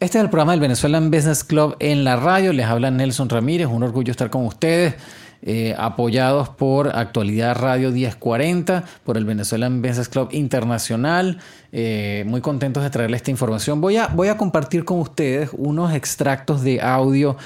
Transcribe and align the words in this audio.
Este 0.00 0.16
es 0.16 0.24
el 0.24 0.30
programa 0.30 0.52
del 0.52 0.60
Venezuelan 0.60 1.10
Business 1.10 1.44
Club 1.44 1.76
en 1.78 2.04
la 2.04 2.16
radio. 2.16 2.54
Les 2.54 2.64
habla 2.64 2.90
Nelson 2.90 3.28
Ramírez. 3.28 3.66
Un 3.66 3.82
orgullo 3.82 4.10
estar 4.10 4.30
con 4.30 4.46
ustedes. 4.46 4.94
Eh, 5.42 5.74
apoyados 5.76 6.48
por 6.48 6.96
Actualidad 6.96 7.54
Radio 7.56 7.90
1040, 7.90 8.84
por 9.04 9.18
el 9.18 9.26
Venezuelan 9.26 9.82
Business 9.82 10.08
Club 10.08 10.30
Internacional. 10.32 11.38
Eh, 11.72 12.24
muy 12.26 12.40
contentos 12.40 12.82
de 12.82 12.88
traerles 12.88 13.18
esta 13.18 13.30
información. 13.30 13.82
Voy 13.82 13.98
a, 13.98 14.06
voy 14.06 14.28
a 14.28 14.38
compartir 14.38 14.86
con 14.86 15.00
ustedes 15.00 15.50
unos 15.52 15.92
extractos 15.92 16.62
de 16.62 16.80
audio 16.80 17.36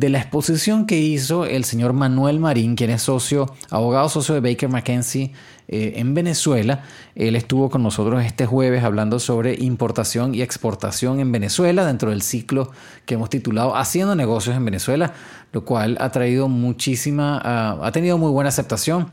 de 0.00 0.08
la 0.08 0.18
exposición 0.18 0.86
que 0.86 0.98
hizo 0.98 1.44
el 1.44 1.64
señor 1.64 1.92
Manuel 1.92 2.40
Marín, 2.40 2.74
quien 2.74 2.88
es 2.88 3.02
socio, 3.02 3.54
abogado 3.68 4.08
socio 4.08 4.34
de 4.34 4.40
Baker 4.40 4.70
McKenzie 4.70 5.32
eh, 5.68 5.92
en 5.96 6.14
Venezuela. 6.14 6.84
Él 7.14 7.36
estuvo 7.36 7.68
con 7.68 7.82
nosotros 7.82 8.24
este 8.24 8.46
jueves 8.46 8.82
hablando 8.82 9.18
sobre 9.18 9.56
importación 9.56 10.34
y 10.34 10.40
exportación 10.40 11.20
en 11.20 11.30
Venezuela 11.32 11.84
dentro 11.84 12.08
del 12.08 12.22
ciclo 12.22 12.70
que 13.04 13.16
hemos 13.16 13.28
titulado 13.28 13.76
Haciendo 13.76 14.14
negocios 14.14 14.56
en 14.56 14.64
Venezuela, 14.64 15.12
lo 15.52 15.66
cual 15.66 15.98
ha 16.00 16.10
traído 16.10 16.48
muchísima, 16.48 17.38
ah, 17.44 17.78
ha 17.82 17.92
tenido 17.92 18.16
muy 18.16 18.30
buena 18.30 18.48
aceptación. 18.48 19.12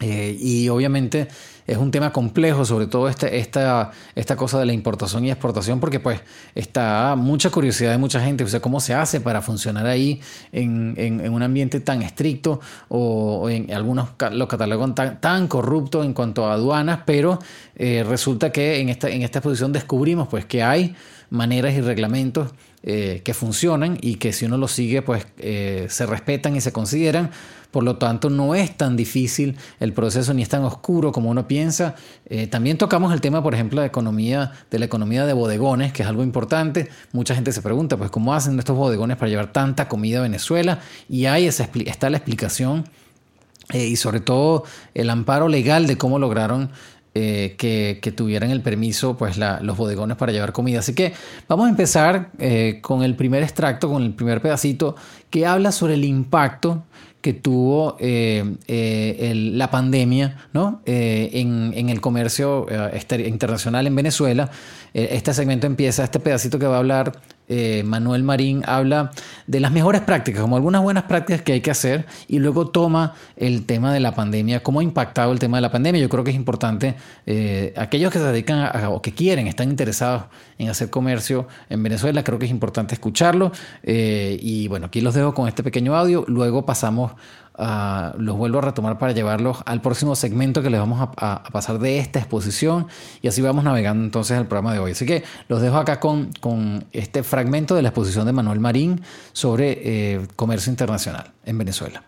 Eh, 0.00 0.36
y 0.38 0.68
obviamente 0.68 1.28
es 1.66 1.76
un 1.76 1.90
tema 1.90 2.12
complejo, 2.12 2.64
sobre 2.64 2.86
todo 2.86 3.08
este, 3.08 3.38
esta, 3.38 3.90
esta 4.14 4.36
cosa 4.36 4.58
de 4.58 4.66
la 4.66 4.72
importación 4.72 5.24
y 5.24 5.30
exportación, 5.30 5.80
porque 5.80 6.00
pues 6.00 6.20
está 6.54 7.14
mucha 7.16 7.50
curiosidad 7.50 7.92
de 7.92 7.98
mucha 7.98 8.20
gente, 8.20 8.44
o 8.44 8.48
sea, 8.48 8.60
cómo 8.60 8.80
se 8.80 8.94
hace 8.94 9.20
para 9.20 9.42
funcionar 9.42 9.86
ahí 9.86 10.20
en, 10.52 10.94
en, 10.96 11.32
un 11.32 11.42
ambiente 11.42 11.80
tan 11.80 12.02
estricto 12.02 12.60
o, 12.88 13.48
en 13.48 13.72
algunos 13.72 14.10
lo 14.32 14.48
catalogan 14.48 14.94
tan, 14.94 15.20
tan 15.20 15.48
corrupto 15.48 16.02
en 16.04 16.12
cuanto 16.14 16.46
a 16.46 16.54
aduanas, 16.54 17.00
pero 17.06 17.38
eh, 17.84 18.04
resulta 18.04 18.52
que 18.52 18.80
en 18.80 18.88
esta, 18.88 19.10
en 19.10 19.22
esta 19.22 19.40
exposición 19.40 19.72
descubrimos 19.72 20.28
pues 20.28 20.44
que 20.44 20.62
hay 20.62 20.94
maneras 21.30 21.74
y 21.74 21.80
reglamentos 21.80 22.52
eh, 22.82 23.22
que 23.24 23.34
funcionan 23.34 23.98
y 24.00 24.16
que 24.16 24.32
si 24.32 24.44
uno 24.44 24.56
los 24.56 24.72
sigue 24.72 25.02
pues 25.02 25.26
se 25.36 26.06
respetan 26.06 26.56
y 26.56 26.60
se 26.60 26.72
consideran 26.72 27.30
por 27.72 27.82
lo 27.82 27.96
tanto 27.96 28.30
no 28.30 28.54
es 28.54 28.76
tan 28.76 28.96
difícil 28.96 29.56
el 29.80 29.92
proceso 29.94 30.32
ni 30.34 30.42
es 30.42 30.48
tan 30.48 30.62
oscuro 30.62 31.10
como 31.10 31.30
uno 31.30 31.48
piensa. 31.48 31.96
Eh, 32.26 32.46
también 32.46 32.78
tocamos 32.78 33.12
el 33.12 33.20
tema, 33.20 33.42
por 33.42 33.54
ejemplo, 33.54 33.80
de, 33.80 33.86
economía, 33.86 34.52
de 34.70 34.78
la 34.78 34.84
economía 34.84 35.26
de 35.26 35.32
bodegones, 35.32 35.92
que 35.92 36.02
es 36.02 36.08
algo 36.08 36.22
importante. 36.22 36.90
Mucha 37.12 37.34
gente 37.34 37.50
se 37.50 37.62
pregunta, 37.62 37.96
pues, 37.96 38.10
¿cómo 38.10 38.34
hacen 38.34 38.58
estos 38.58 38.76
bodegones 38.76 39.16
para 39.16 39.30
llevar 39.30 39.52
tanta 39.52 39.88
comida 39.88 40.18
a 40.18 40.22
Venezuela? 40.22 40.80
Y 41.08 41.24
ahí 41.24 41.46
está 41.46 42.10
la 42.10 42.18
explicación 42.18 42.84
eh, 43.72 43.86
y 43.86 43.96
sobre 43.96 44.20
todo 44.20 44.64
el 44.92 45.08
amparo 45.08 45.48
legal 45.48 45.86
de 45.86 45.96
cómo 45.96 46.18
lograron 46.18 46.70
eh, 47.14 47.54
que, 47.58 48.12
tuvieran 48.16 48.50
el 48.50 48.60
permiso, 48.60 49.16
pues 49.16 49.38
los 49.38 49.76
bodegones 49.76 50.16
para 50.16 50.32
llevar 50.32 50.52
comida. 50.52 50.80
Así 50.80 50.94
que 50.94 51.12
vamos 51.48 51.66
a 51.66 51.70
empezar 51.70 52.30
con 52.80 53.02
el 53.02 53.14
primer 53.16 53.42
extracto, 53.42 53.88
con 53.88 54.02
el 54.02 54.12
primer 54.12 54.40
pedacito, 54.40 54.96
que 55.30 55.46
habla 55.46 55.72
sobre 55.72 55.94
el 55.94 56.04
impacto 56.04 56.84
que 57.22 57.32
tuvo 57.32 57.96
eh, 58.00 58.56
eh, 58.66 59.32
la 59.54 59.70
pandemia 59.70 60.48
¿no? 60.52 60.82
Eh, 60.84 61.30
en, 61.32 61.88
el 61.88 62.00
comercio 62.00 62.66
internacional 63.24 63.86
en 63.86 63.94
Venezuela. 63.94 64.50
este 64.92 65.32
segmento 65.32 65.66
empieza, 65.66 66.02
este 66.04 66.18
pedacito 66.18 66.58
que 66.58 66.66
va 66.66 66.74
a 66.74 66.78
hablar 66.78 67.12
Manuel 67.84 68.22
Marín, 68.22 68.62
habla 68.66 69.10
de 69.46 69.60
las 69.60 69.72
mejores 69.72 70.00
prácticas, 70.00 70.40
como 70.40 70.56
algunas 70.56 70.82
buenas 70.82 71.04
prácticas 71.04 71.42
que 71.42 71.52
hay 71.52 71.60
que 71.60 71.70
hacer, 71.70 72.06
y 72.26 72.38
luego 72.38 72.68
toma 72.68 73.14
el 73.36 73.66
tema 73.66 73.92
de 73.92 74.00
la 74.00 74.14
pandemia, 74.14 74.62
cómo 74.62 74.80
ha 74.80 74.82
impactado 74.82 75.32
el 75.32 75.38
tema 75.38 75.58
de 75.58 75.60
la 75.60 75.70
pandemia. 75.70 76.00
Yo 76.00 76.08
creo 76.08 76.24
que 76.24 76.30
es 76.30 76.36
importante, 76.36 76.94
aquellos 77.76 78.10
que 78.10 78.18
se 78.18 78.24
dedican 78.24 78.60
a, 78.60 78.88
o 78.88 79.02
que 79.02 79.12
quieren, 79.12 79.48
están 79.48 79.68
interesados 79.68 80.24
en 80.58 80.70
hacer 80.70 80.88
comercio 80.88 81.46
en 81.68 81.82
Venezuela, 81.82 82.24
creo 82.24 82.38
que 82.38 82.46
es 82.46 82.50
importante 82.50 82.94
escucharlo. 82.94 83.52
y 83.82 84.68
bueno, 84.68 84.86
aquí 84.86 85.00
los 85.00 85.14
dejo 85.14 85.34
con 85.34 85.48
este 85.48 85.62
pequeño 85.62 85.94
audio, 85.94 86.24
luego 86.28 86.64
pasamos 86.64 87.12
los 87.58 88.36
vuelvo 88.36 88.58
a 88.58 88.62
retomar 88.62 88.98
para 88.98 89.12
llevarlos 89.12 89.58
al 89.66 89.80
próximo 89.80 90.16
segmento 90.16 90.62
que 90.62 90.70
les 90.70 90.80
vamos 90.80 91.00
a, 91.16 91.42
pasar 91.52 91.78
de 91.78 91.98
esta 91.98 92.18
exposición 92.18 92.86
y 93.20 93.28
así 93.28 93.42
vamos 93.42 93.64
navegando 93.64 94.04
entonces 94.04 94.38
el 94.38 94.46
programa 94.46 94.72
de 94.72 94.78
hoy. 94.78 94.92
Así 94.92 95.06
que 95.06 95.22
los 95.48 95.60
dejo 95.60 95.76
acá 95.76 96.00
con, 96.00 96.32
con 96.40 96.84
este 96.92 97.22
fragmento 97.22 97.74
de 97.74 97.82
la 97.82 97.88
exposición 97.88 98.26
de 98.26 98.32
Manuel 98.32 98.60
Marín 98.60 99.02
sobre 99.32 99.80
eh, 99.82 100.26
comercio 100.36 100.70
internacional 100.70 101.30
en 101.44 101.58
Venezuela. 101.58 102.02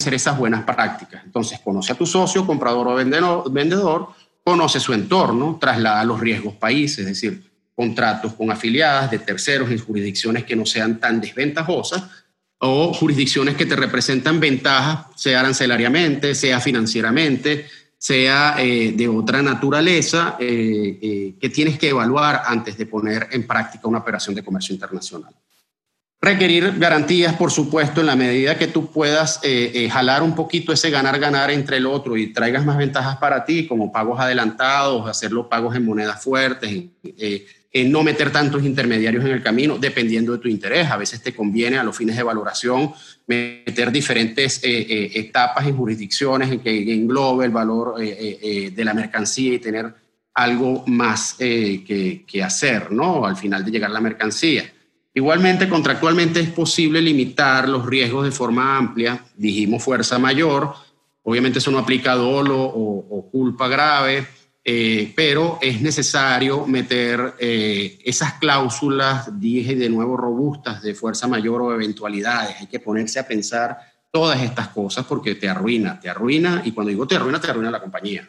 Hacer 0.00 0.14
esas 0.14 0.38
buenas 0.38 0.62
prácticas. 0.62 1.22
Entonces, 1.24 1.58
conoce 1.58 1.92
a 1.92 1.96
tu 1.96 2.06
socio, 2.06 2.46
comprador 2.46 2.86
o 2.86 2.94
vendedor, 2.94 3.50
vendedor 3.50 4.08
conoce 4.44 4.80
su 4.80 4.94
entorno, 4.94 5.58
traslada 5.60 6.02
los 6.04 6.20
riesgos 6.20 6.54
países, 6.54 7.00
es 7.00 7.06
decir, 7.06 7.50
contratos 7.74 8.32
con 8.32 8.50
afiliadas 8.50 9.10
de 9.10 9.18
terceros 9.18 9.70
en 9.70 9.78
jurisdicciones 9.78 10.44
que 10.44 10.56
no 10.56 10.64
sean 10.64 10.98
tan 10.98 11.20
desventajosas 11.20 12.04
o 12.58 12.92
jurisdicciones 12.92 13.56
que 13.56 13.66
te 13.66 13.76
representan 13.76 14.40
ventajas, 14.40 15.06
sea 15.16 15.40
arancelariamente, 15.40 16.34
sea 16.34 16.60
financieramente, 16.60 17.66
sea 17.98 18.54
eh, 18.58 18.92
de 18.92 19.08
otra 19.08 19.42
naturaleza, 19.42 20.36
eh, 20.38 20.98
eh, 21.02 21.34
que 21.40 21.50
tienes 21.50 21.78
que 21.78 21.88
evaluar 21.88 22.42
antes 22.46 22.78
de 22.78 22.86
poner 22.86 23.28
en 23.32 23.46
práctica 23.46 23.88
una 23.88 23.98
operación 23.98 24.34
de 24.34 24.44
comercio 24.44 24.72
internacional. 24.72 25.34
Requerir 26.20 26.78
garantías, 26.78 27.34
por 27.34 27.52
supuesto, 27.52 28.00
en 28.00 28.08
la 28.08 28.16
medida 28.16 28.58
que 28.58 28.66
tú 28.66 28.90
puedas 28.90 29.40
jalar 29.88 30.24
un 30.24 30.34
poquito 30.34 30.72
ese 30.72 30.90
ganar-ganar 30.90 31.52
entre 31.52 31.76
el 31.76 31.86
otro 31.86 32.16
y 32.16 32.32
traigas 32.32 32.66
más 32.66 32.76
ventajas 32.76 33.18
para 33.18 33.44
ti, 33.44 33.68
como 33.68 33.92
pagos 33.92 34.18
adelantados, 34.18 35.08
hacerlo 35.08 35.48
pagos 35.48 35.76
en 35.76 35.84
monedas 35.84 36.20
fuertes, 36.20 36.86
no 37.84 38.02
meter 38.02 38.30
tantos 38.30 38.64
intermediarios 38.64 39.24
en 39.24 39.32
el 39.32 39.42
camino, 39.42 39.78
dependiendo 39.78 40.32
de 40.32 40.38
tu 40.38 40.48
interés. 40.48 40.90
A 40.90 40.96
veces 40.96 41.22
te 41.22 41.34
conviene 41.34 41.78
a 41.78 41.84
los 41.84 41.96
fines 41.96 42.16
de 42.16 42.22
valoración 42.22 42.92
meter 43.26 43.92
diferentes 43.92 44.62
eh, 44.64 44.86
eh, 44.88 45.10
etapas 45.14 45.66
en 45.66 45.76
jurisdicciones 45.76 46.50
en 46.50 46.60
que 46.60 46.94
englobe 46.94 47.44
el 47.44 47.50
valor 47.50 47.96
eh, 48.00 48.72
de 48.74 48.84
la 48.84 48.94
mercancía 48.94 49.54
y 49.54 49.58
tener 49.58 49.94
algo 50.34 50.84
más 50.86 51.34
que, 51.34 52.42
hacer, 52.44 52.92
¿no? 52.92 53.26
Al 53.26 53.36
final 53.36 53.64
de 53.64 53.70
llegar 53.72 53.90
la 53.90 54.00
mercancía. 54.00 54.72
Igualmente, 55.12 55.68
contractualmente 55.68 56.40
es 56.40 56.50
posible 56.50 57.02
limitar 57.02 57.68
los 57.68 57.84
riesgos 57.84 58.24
de 58.24 58.30
forma 58.30 58.76
amplia. 58.76 59.24
Dijimos 59.36 59.82
fuerza 59.82 60.18
mayor. 60.18 60.72
Obviamente 61.24 61.58
eso 61.58 61.72
no 61.72 61.78
aplica 61.78 62.12
a 62.12 62.16
dolo 62.16 62.56
o 62.62 63.28
culpa 63.30 63.66
grave 63.66 64.26
eh, 64.70 65.14
pero 65.16 65.58
es 65.62 65.80
necesario 65.80 66.66
meter 66.66 67.36
eh, 67.38 67.98
esas 68.04 68.34
cláusulas, 68.34 69.40
dije 69.40 69.74
de 69.74 69.88
nuevo, 69.88 70.14
robustas 70.14 70.82
de 70.82 70.94
fuerza 70.94 71.26
mayor 71.26 71.62
o 71.62 71.72
eventualidades. 71.72 72.56
Hay 72.60 72.66
que 72.66 72.78
ponerse 72.78 73.18
a 73.18 73.26
pensar 73.26 73.78
todas 74.10 74.42
estas 74.42 74.68
cosas 74.68 75.06
porque 75.06 75.36
te 75.36 75.48
arruina, 75.48 75.98
te 75.98 76.10
arruina, 76.10 76.60
y 76.66 76.72
cuando 76.72 76.90
digo 76.90 77.06
te 77.06 77.16
arruina, 77.16 77.40
te 77.40 77.50
arruina 77.50 77.70
la 77.70 77.80
compañía. 77.80 78.28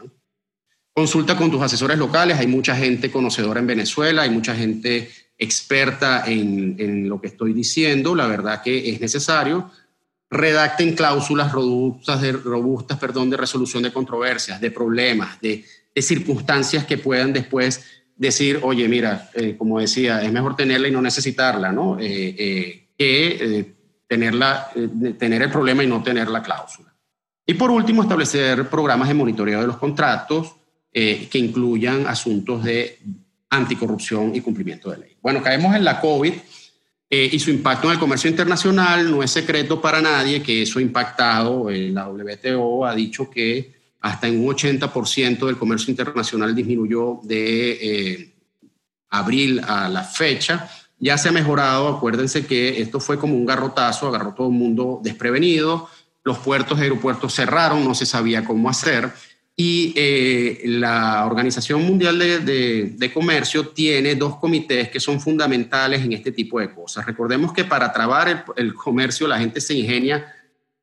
Consulta 0.93 1.35
con 1.35 1.51
tus 1.51 1.61
asesores 1.61 1.97
locales, 1.97 2.39
hay 2.39 2.47
mucha 2.47 2.73
gente 2.73 3.11
conocedora 3.11 3.59
en 3.59 3.67
Venezuela, 3.67 4.21
hay 4.21 4.29
mucha 4.29 4.55
gente 4.55 5.11
experta 5.37 6.23
en, 6.25 6.77
en 6.79 7.09
lo 7.09 7.19
que 7.19 7.27
estoy 7.27 7.51
diciendo, 7.51 8.15
la 8.15 8.27
verdad 8.27 8.61
que 8.61 8.89
es 8.89 9.01
necesario. 9.01 9.69
Redacten 10.31 10.95
cláusulas 10.95 11.51
robustas 11.51 12.21
de, 12.21 12.31
robustas, 12.31 12.97
perdón, 12.97 13.29
de 13.29 13.35
resolución 13.35 13.83
de 13.83 13.91
controversias, 13.91 14.61
de 14.61 14.71
problemas, 14.71 15.41
de 15.41 15.65
de 15.93 16.01
circunstancias 16.01 16.85
que 16.85 16.97
puedan 16.97 17.33
después 17.33 17.83
decir, 18.19 18.59
oye, 18.63 18.87
mira, 18.89 19.31
eh, 19.33 19.55
como 19.57 19.79
decía, 19.79 20.21
es 20.21 20.31
mejor 20.31 20.55
tenerla 20.55 20.89
y 20.89 20.91
no 20.91 21.01
necesitarla, 21.01 21.71
¿no? 21.71 21.97
Eh, 21.99 22.35
eh, 22.37 22.89
que 22.97 23.73
tenerla, 24.05 24.71
tener 25.17 25.41
el 25.41 25.49
problema 25.49 25.83
y 25.83 25.87
no 25.87 26.03
tener 26.03 26.27
la 26.27 26.43
cláusula. 26.43 26.93
Y 27.45 27.53
por 27.53 27.71
último, 27.71 28.03
establecer 28.03 28.67
programas 28.67 29.07
de 29.07 29.13
monitoreo 29.13 29.61
de 29.61 29.67
los 29.67 29.77
contratos 29.77 30.55
que 30.91 31.29
incluyan 31.33 32.07
asuntos 32.07 32.63
de 32.63 32.99
anticorrupción 33.51 34.35
y 34.35 34.41
cumplimiento 34.41 34.91
de 34.91 34.97
ley. 34.97 35.17
Bueno, 35.21 35.41
caemos 35.41 35.73
en 35.75 35.85
la 35.85 36.01
COVID 36.01 36.33
y 37.09 37.39
su 37.39 37.51
impacto 37.51 37.87
en 37.87 37.93
el 37.93 37.99
comercio 37.99 38.29
internacional. 38.29 39.09
No 39.09 39.23
es 39.23 39.31
secreto 39.31 39.79
para 39.79 40.01
nadie 40.01 40.43
que 40.43 40.63
eso 40.63 40.79
ha 40.79 40.81
impactado. 40.81 41.69
la 41.69 42.09
WTO 42.09 42.85
ha 42.85 42.93
dicho 42.95 43.29
que 43.29 43.78
hasta 44.01 44.27
en 44.27 44.39
un 44.39 44.53
80% 44.53 45.45
del 45.45 45.57
comercio 45.57 45.91
internacional 45.91 46.55
disminuyó 46.55 47.19
de 47.23 47.71
eh, 47.71 48.33
abril 49.09 49.61
a 49.65 49.89
la 49.89 50.03
fecha. 50.03 50.69
Ya 50.99 51.17
se 51.17 51.29
ha 51.29 51.31
mejorado, 51.31 51.87
acuérdense 51.87 52.45
que 52.45 52.81
esto 52.81 52.99
fue 52.99 53.17
como 53.17 53.35
un 53.35 53.45
garrotazo, 53.45 54.07
agarró 54.07 54.33
todo 54.33 54.47
el 54.47 54.53
mundo 54.53 54.99
desprevenido, 55.03 55.89
los 56.23 56.37
puertos 56.39 56.77
y 56.79 56.83
aeropuertos 56.83 57.33
cerraron, 57.33 57.83
no 57.83 57.95
se 57.95 58.05
sabía 58.05 58.43
cómo 58.43 58.69
hacer 58.69 59.11
y 59.61 59.91
eh, 59.97 60.61
la 60.63 61.25
Organización 61.25 61.81
Mundial 61.83 62.17
de, 62.17 63.11
Comercio 63.13 63.67
tiene 63.67 64.15
dos 64.15 64.37
comités 64.37 64.87
que 64.87 65.01
son 65.01 65.19
fundamentales 65.19 66.01
en 66.01 66.13
este 66.13 66.31
tipo 66.31 66.61
de 66.61 66.73
cosas. 66.73 67.05
Recordemos 67.05 67.51
que 67.51 67.65
para 67.65 67.91
trabar 67.91 68.45
el 68.55 68.73
comercio 68.73 69.27
la 69.27 69.37
gente 69.37 69.59
se 69.59 69.73
ingenia 69.73 70.33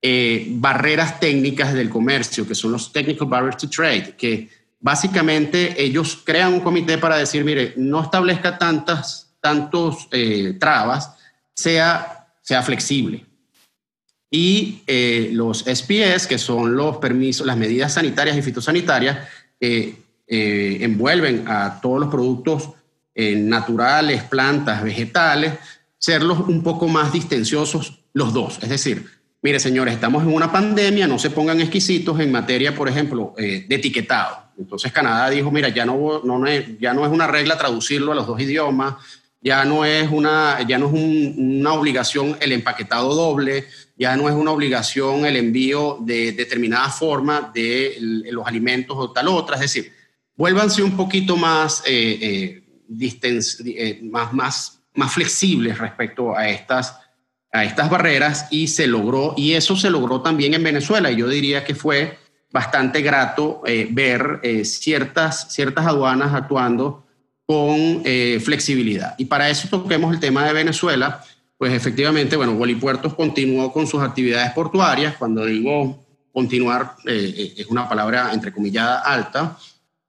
eh, 0.02 0.46
barreras 0.50 1.18
técnicas 1.18 1.72
del 1.72 1.88
comercio, 1.88 2.46
que 2.46 2.54
son 2.54 2.72
los 2.72 2.92
Technical 2.92 3.26
Barriers 3.26 3.56
to 3.56 3.70
Trade, 3.70 4.14
que 4.16 4.48
básicamente 4.78 5.82
ellos 5.82 6.20
crean 6.22 6.52
un 6.54 6.60
comité 6.60 6.98
para 6.98 7.16
decir, 7.16 7.44
mire, 7.44 7.72
no 7.76 8.02
establezca 8.02 8.58
tantas, 8.58 9.34
tantos 9.40 10.08
eh, 10.12 10.56
trabas, 10.60 11.12
sea, 11.54 12.28
sea 12.42 12.62
flexible. 12.62 13.24
Y 14.30 14.82
eh, 14.86 15.30
los 15.32 15.64
SPS, 15.64 16.26
que 16.26 16.38
son 16.38 16.76
los 16.76 16.98
permisos, 16.98 17.46
las 17.46 17.56
medidas 17.56 17.94
sanitarias 17.94 18.36
y 18.36 18.42
fitosanitarias, 18.42 19.26
envuelven 20.28 21.48
a 21.48 21.80
todos 21.80 22.00
los 22.00 22.10
productos 22.10 22.70
naturales, 23.14 24.22
plantas, 24.24 24.82
vegetales, 24.82 25.54
serlos 25.98 26.40
un 26.40 26.62
poco 26.62 26.88
más 26.88 27.12
distenciosos 27.12 28.00
los 28.12 28.32
dos. 28.32 28.58
Es 28.62 28.68
decir, 28.68 29.15
mire 29.46 29.60
señores, 29.60 29.94
estamos 29.94 30.24
en 30.24 30.34
una 30.34 30.50
pandemia, 30.50 31.06
no 31.06 31.20
se 31.20 31.30
pongan 31.30 31.60
exquisitos 31.60 32.18
en 32.18 32.32
materia, 32.32 32.74
por 32.74 32.88
ejemplo, 32.88 33.32
de 33.36 33.64
etiquetado. 33.70 34.38
Entonces 34.58 34.90
Canadá 34.90 35.30
dijo, 35.30 35.52
mira, 35.52 35.68
ya 35.68 35.86
no, 35.86 36.20
no, 36.24 36.44
ya 36.80 36.92
no 36.92 37.06
es 37.06 37.12
una 37.12 37.28
regla 37.28 37.56
traducirlo 37.56 38.10
a 38.10 38.16
los 38.16 38.26
dos 38.26 38.40
idiomas, 38.40 38.96
ya 39.40 39.64
no 39.64 39.84
es 39.84 40.10
una, 40.10 40.66
ya 40.66 40.78
no 40.78 40.88
es 40.88 40.92
una 40.94 41.74
obligación 41.74 42.36
el 42.40 42.50
empaquetado 42.50 43.14
doble, 43.14 43.66
ya 43.96 44.16
no 44.16 44.28
es 44.28 44.34
una 44.34 44.50
obligación 44.50 45.24
el 45.24 45.36
envío 45.36 45.98
de 46.00 46.32
determinada 46.32 46.88
forma 46.90 47.52
de 47.54 47.98
los 48.00 48.48
alimentos 48.48 48.96
o 48.98 49.12
tal 49.12 49.28
otra. 49.28 49.54
Es 49.54 49.60
decir, 49.60 49.92
vuélvanse 50.34 50.82
un 50.82 50.96
poquito 50.96 51.36
más, 51.36 51.84
eh, 51.86 52.18
eh, 52.20 53.18
eh, 53.22 54.00
más, 54.10 54.32
más, 54.32 54.80
más 54.92 55.12
flexibles 55.12 55.78
respecto 55.78 56.36
a 56.36 56.48
estas, 56.48 56.98
a 57.52 57.64
estas 57.64 57.90
barreras 57.90 58.46
y 58.50 58.68
se 58.68 58.86
logró, 58.86 59.34
y 59.36 59.52
eso 59.52 59.76
se 59.76 59.90
logró 59.90 60.20
también 60.20 60.54
en 60.54 60.62
Venezuela. 60.62 61.10
Y 61.10 61.16
yo 61.16 61.28
diría 61.28 61.64
que 61.64 61.74
fue 61.74 62.18
bastante 62.52 63.02
grato 63.02 63.62
eh, 63.66 63.88
ver 63.90 64.40
eh, 64.42 64.64
ciertas, 64.64 65.52
ciertas 65.52 65.86
aduanas 65.86 66.32
actuando 66.32 67.04
con 67.44 68.02
eh, 68.04 68.40
flexibilidad. 68.42 69.14
Y 69.18 69.26
para 69.26 69.50
eso 69.50 69.68
toquemos 69.68 70.12
el 70.12 70.20
tema 70.20 70.46
de 70.46 70.52
Venezuela, 70.52 71.22
pues 71.58 71.72
efectivamente, 71.72 72.36
bueno, 72.36 72.58
Puertos 72.80 73.14
continuó 73.14 73.72
con 73.72 73.86
sus 73.86 74.02
actividades 74.02 74.52
portuarias. 74.52 75.16
Cuando 75.16 75.44
digo 75.44 76.04
continuar, 76.32 76.96
es 77.06 77.66
una 77.68 77.88
palabra 77.88 78.30
entrecomillada 78.34 79.00
alta. 79.00 79.56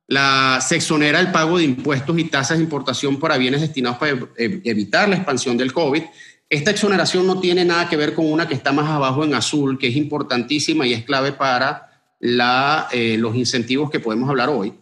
La 0.07 0.59
se 0.61 0.75
exonera 0.75 1.21
el 1.21 1.31
pago 1.31 1.57
de 1.57 1.63
impuestos 1.63 2.17
y 2.17 2.25
tasas 2.25 2.57
de 2.57 2.65
importación 2.65 3.17
para 3.17 3.37
bienes 3.37 3.61
destinados 3.61 3.97
para 3.97 4.17
evitar 4.37 5.07
la 5.07 5.15
expansión 5.15 5.57
del 5.57 5.71
COVID. 5.71 6.03
Esta 6.49 6.71
exoneración 6.71 7.27
no 7.27 7.39
tiene 7.41 7.65
nada 7.65 7.89
que 7.89 7.97
ver 7.97 8.13
con 8.13 8.31
una 8.31 8.47
que 8.47 8.53
está 8.53 8.71
más 8.71 8.89
abajo 8.89 9.25
en 9.25 9.33
azul, 9.33 9.77
que 9.77 9.88
es 9.88 9.95
importantísima 9.97 10.88
y 10.88 10.94
es 10.94 11.03
clave 11.03 11.33
para 11.33 11.88
eh, 12.21 13.17
los 13.19 13.35
incentivos 13.35 13.91
que 13.91 13.99
podemos 13.99 14.29
hablar 14.29 14.49
hoy, 14.49 14.73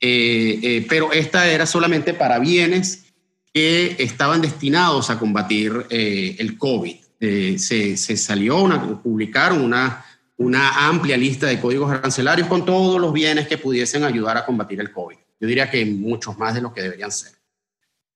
eh, 0.00 0.58
eh, 0.62 0.86
pero 0.88 1.12
esta 1.12 1.48
era 1.48 1.66
solamente 1.66 2.14
para 2.14 2.38
bienes 2.38 3.04
que 3.52 3.94
estaban 3.98 4.40
destinados 4.40 5.10
a 5.10 5.18
combatir 5.18 5.86
el 5.90 6.56
COVID. 6.56 6.96
Se, 7.20 7.96
se, 7.96 8.16
salió, 8.16 8.60
una, 8.60 9.00
publicaron 9.00 9.60
una, 9.60 10.04
una 10.38 10.88
amplia 10.88 11.16
lista 11.16 11.46
de 11.46 11.60
códigos 11.60 11.92
arancelarios 11.92 12.48
con 12.48 12.64
todos 12.64 13.00
los 13.00 13.12
bienes 13.12 13.46
que 13.46 13.58
pudiesen 13.58 14.02
ayudar 14.02 14.38
a 14.38 14.44
combatir 14.44 14.80
el 14.80 14.90
COVID. 14.90 15.16
Yo 15.38 15.46
diría 15.46 15.70
que 15.70 15.84
muchos 15.84 16.36
más 16.36 16.54
de 16.54 16.62
los 16.62 16.72
que 16.72 16.82
deberían 16.82 17.12
ser. 17.12 17.41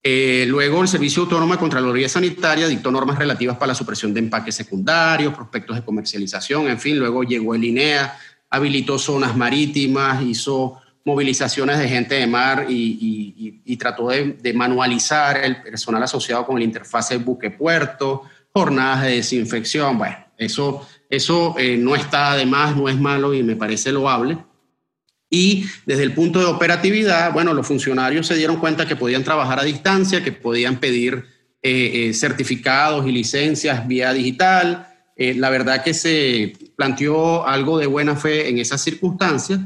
Luego, 0.03 0.83
el 0.83 0.89
Servicio 0.89 1.23
Autónomo 1.23 1.55
de 1.55 1.59
Contraloría 1.59 2.09
Sanitaria 2.09 2.69
dictó 2.69 2.91
normas 2.91 3.19
relativas 3.19 3.57
para 3.57 3.69
la 3.69 3.75
supresión 3.75 4.15
de 4.15 4.21
empaques 4.21 4.55
secundarios, 4.55 5.35
prospectos 5.35 5.77
de 5.77 5.85
comercialización, 5.85 6.69
en 6.69 6.79
fin. 6.79 6.99
Luego 6.99 7.25
llegó 7.25 7.55
el 7.55 7.65
INEA 7.65 8.17
habilitó 8.51 8.99
zonas 8.99 9.37
marítimas, 9.37 10.23
hizo 10.23 10.81
movilizaciones 11.05 11.79
de 11.79 11.89
gente 11.89 12.17
de 12.17 12.27
mar 12.27 12.67
y, 12.69 13.77
trató 13.79 14.09
de, 14.09 14.53
manualizar 14.55 15.37
el 15.45 15.63
personal 15.63 16.03
asociado 16.03 16.45
con 16.47 16.57
el 16.57 16.65
interfase 16.65 17.19
buque-puerto, 17.19 18.23
jornadas 18.53 19.03
de 19.03 19.17
desinfección. 19.17 19.99
Bueno, 19.99 20.17
eso, 20.37 20.87
eso 21.09 21.55
eh, 21.59 21.77
no 21.77 21.95
está 21.95 22.35
de 22.35 22.47
más, 22.47 22.77
no 22.77 22.89
es 22.89 22.99
malo 22.99 23.35
y 23.35 23.43
me 23.43 23.55
parece 23.55 23.93
loable. 23.93 24.39
Y 25.37 25.67
desde 25.85 26.03
el 26.03 26.15
punto 26.15 26.39
de 26.39 26.47
operatividad, 26.47 27.31
bueno, 27.31 27.53
los 27.53 27.67
funcionarios 27.67 28.27
se 28.27 28.37
dieron 28.37 28.57
cuenta 28.57 28.89
que 28.89 28.97
podían 28.97 29.23
trabajar 29.23 29.61
a 29.61 29.65
distancia, 29.65 30.25
que 30.25 30.33
podían 30.33 30.81
pedir 30.81 31.27
eh, 31.63 32.09
eh, 32.09 32.15
certificados 32.15 33.07
y 33.07 33.13
licencias 33.13 33.87
vía 33.87 34.15
digital, 34.15 34.89
eh, 35.15 35.35
la 35.35 35.51
verdad 35.51 35.85
que 35.85 35.93
se 35.93 36.55
planteó 36.75 37.47
algo 37.47 37.79
de 37.79 37.87
buena 37.87 38.17
fe 38.17 38.49
en 38.49 38.59
esas 38.59 38.81
circunstancias. 38.81 39.61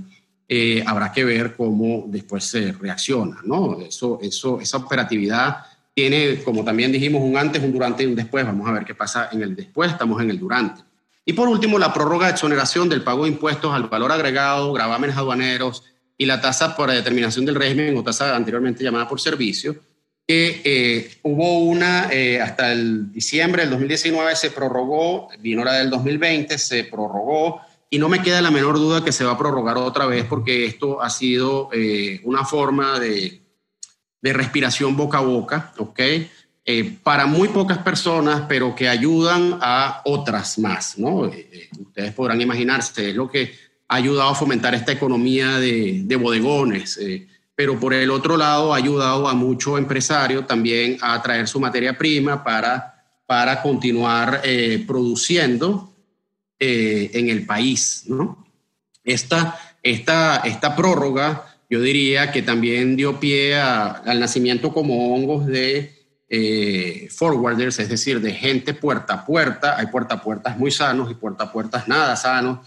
Eh, 0.49 0.83
habrá 0.85 1.13
que 1.13 1.23
ver 1.23 1.55
cómo 1.57 2.05
después 2.09 2.43
se 2.43 2.73
reacciona, 2.73 3.39
¿no? 3.45 3.81
Eso, 3.81 4.19
eso, 4.21 4.61
esa 4.61 4.79
operatividad 4.79 5.59
tiene, 5.95 6.43
como 6.43 6.65
también 6.65 6.91
dijimos, 6.91 7.23
un 7.23 7.37
antes, 7.37 7.63
un 7.63 7.73
durante 7.73 8.03
y 8.03 8.07
un 8.07 8.17
después. 8.17 8.45
Vamos 8.45 8.69
a 8.69 8.73
ver 8.73 8.85
qué 8.85 8.97
pasa 8.97 9.29
en 9.31 9.43
el 9.43 9.55
después, 9.55 9.93
estamos 9.93 10.21
en 10.21 10.31
el 10.31 10.39
durante. 10.41 10.83
Y 11.31 11.33
por 11.33 11.47
último, 11.47 11.79
la 11.79 11.93
prórroga 11.93 12.27
de 12.27 12.33
exoneración 12.33 12.89
del 12.89 13.05
pago 13.05 13.23
de 13.23 13.31
impuestos 13.31 13.73
al 13.73 13.85
valor 13.85 14.11
agregado, 14.11 14.73
gravámenes 14.73 15.17
aduaneros 15.17 15.85
y 16.19 16.27
la 16.27 16.41
tasa 16.41 16.75
por 16.75 16.91
determinación 16.91 17.47
del 17.47 17.55
régimen 17.55 17.97
o 17.97 18.03
tasa 18.03 18.35
anteriormente 18.35 18.83
llamada 18.83 19.07
por 19.07 19.21
servicio, 19.21 19.77
que 20.27 20.61
eh, 20.65 21.19
hubo 21.23 21.61
una, 21.61 22.09
eh, 22.11 22.41
hasta 22.41 22.73
el 22.73 23.13
diciembre 23.13 23.63
del 23.63 23.71
2019 23.71 24.35
se 24.35 24.51
prorrogó, 24.51 25.29
vino 25.39 25.63
la 25.63 25.75
del 25.75 25.89
2020, 25.91 26.59
se 26.59 26.83
prorrogó, 26.83 27.61
y 27.89 28.01
no 28.01 28.09
me 28.09 28.23
queda 28.23 28.43
la 28.43 28.51
menor 28.51 28.75
duda 28.75 29.05
que 29.05 29.13
se 29.13 29.25
va 29.25 29.31
a 29.31 29.39
prorrogar 29.39 29.77
otra 29.77 30.07
vez 30.07 30.25
porque 30.25 30.67
esto 30.67 31.01
ha 31.01 31.11
sido 31.11 31.69
eh, 31.73 32.21
una 32.25 32.45
forma 32.45 32.99
de, 32.99 33.41
de, 34.21 34.33
respiración 34.33 34.97
boca 34.97 35.19
a 35.19 35.21
boca, 35.21 35.73
¿ok? 35.79 36.01
Para 37.03 37.27
muy 37.27 37.49
pocas 37.49 37.79
personas, 37.79 38.43
pero 38.49 38.75
que 38.75 38.89
ayudan 38.89 39.59
a 39.61 40.03
otras 40.05 40.59
más, 40.59 40.99
¿no? 40.99 41.31
ustedes 41.81 42.13
podrán 42.15 42.41
imaginarse, 42.41 43.11
es 43.11 43.17
lo 43.17 43.31
que 43.31 43.53
ha 43.89 43.97
ayudado 43.97 44.31
a 44.31 44.35
fomentar 44.35 44.75
esta 44.75 44.93
economía 44.93 45.59
de, 45.59 46.03
de 46.05 46.17
bodegones, 46.17 46.99
pero 47.61 47.79
por 47.79 47.93
el 47.93 48.11
otro 48.11 48.39
lado 48.39 48.73
ha 48.73 48.79
ayudado 48.79 49.29
a 49.29 49.35
muchos 49.35 49.79
empresarios 49.79 50.47
también 50.47 50.97
a 51.03 51.21
traer 51.21 51.47
su 51.47 51.61
materia 51.61 51.99
prima 51.99 52.43
para, 52.43 53.05
para 53.27 53.61
continuar 53.61 54.41
eh, 54.45 54.83
produciendo 54.87 55.93
eh, 56.59 57.11
en 57.15 57.29
el 57.29 57.45
país. 57.45 58.05
¿no? 58.07 58.47
Esta, 59.05 59.59
esta, 59.83 60.39
esta 60.39 60.75
prórroga, 60.75 61.55
yo 61.69 61.81
diría 61.81 62.33
que 62.33 62.41
también 62.43 62.97
dio 62.97 63.21
pie 63.21 63.57
al 63.57 64.19
nacimiento 64.19 64.73
como 64.73 65.15
hongos 65.15 65.47
de 65.47 66.00
eh, 66.31 67.09
forwarders, 67.11 67.79
es 67.81 67.91
decir, 67.91 68.21
de 68.21 68.33
gente 68.33 68.73
puerta 68.73 69.13
a 69.15 69.27
puerta. 69.27 69.77
Hay 69.77 69.89
puerta 69.89 70.15
a 70.15 70.23
puertas 70.23 70.57
muy 70.57 70.71
sanos 70.71 71.11
y 71.11 71.15
puerta 71.15 71.45
a 71.45 71.53
puertas 71.53 71.89
nada 71.89 72.17
sanos. 72.17 72.67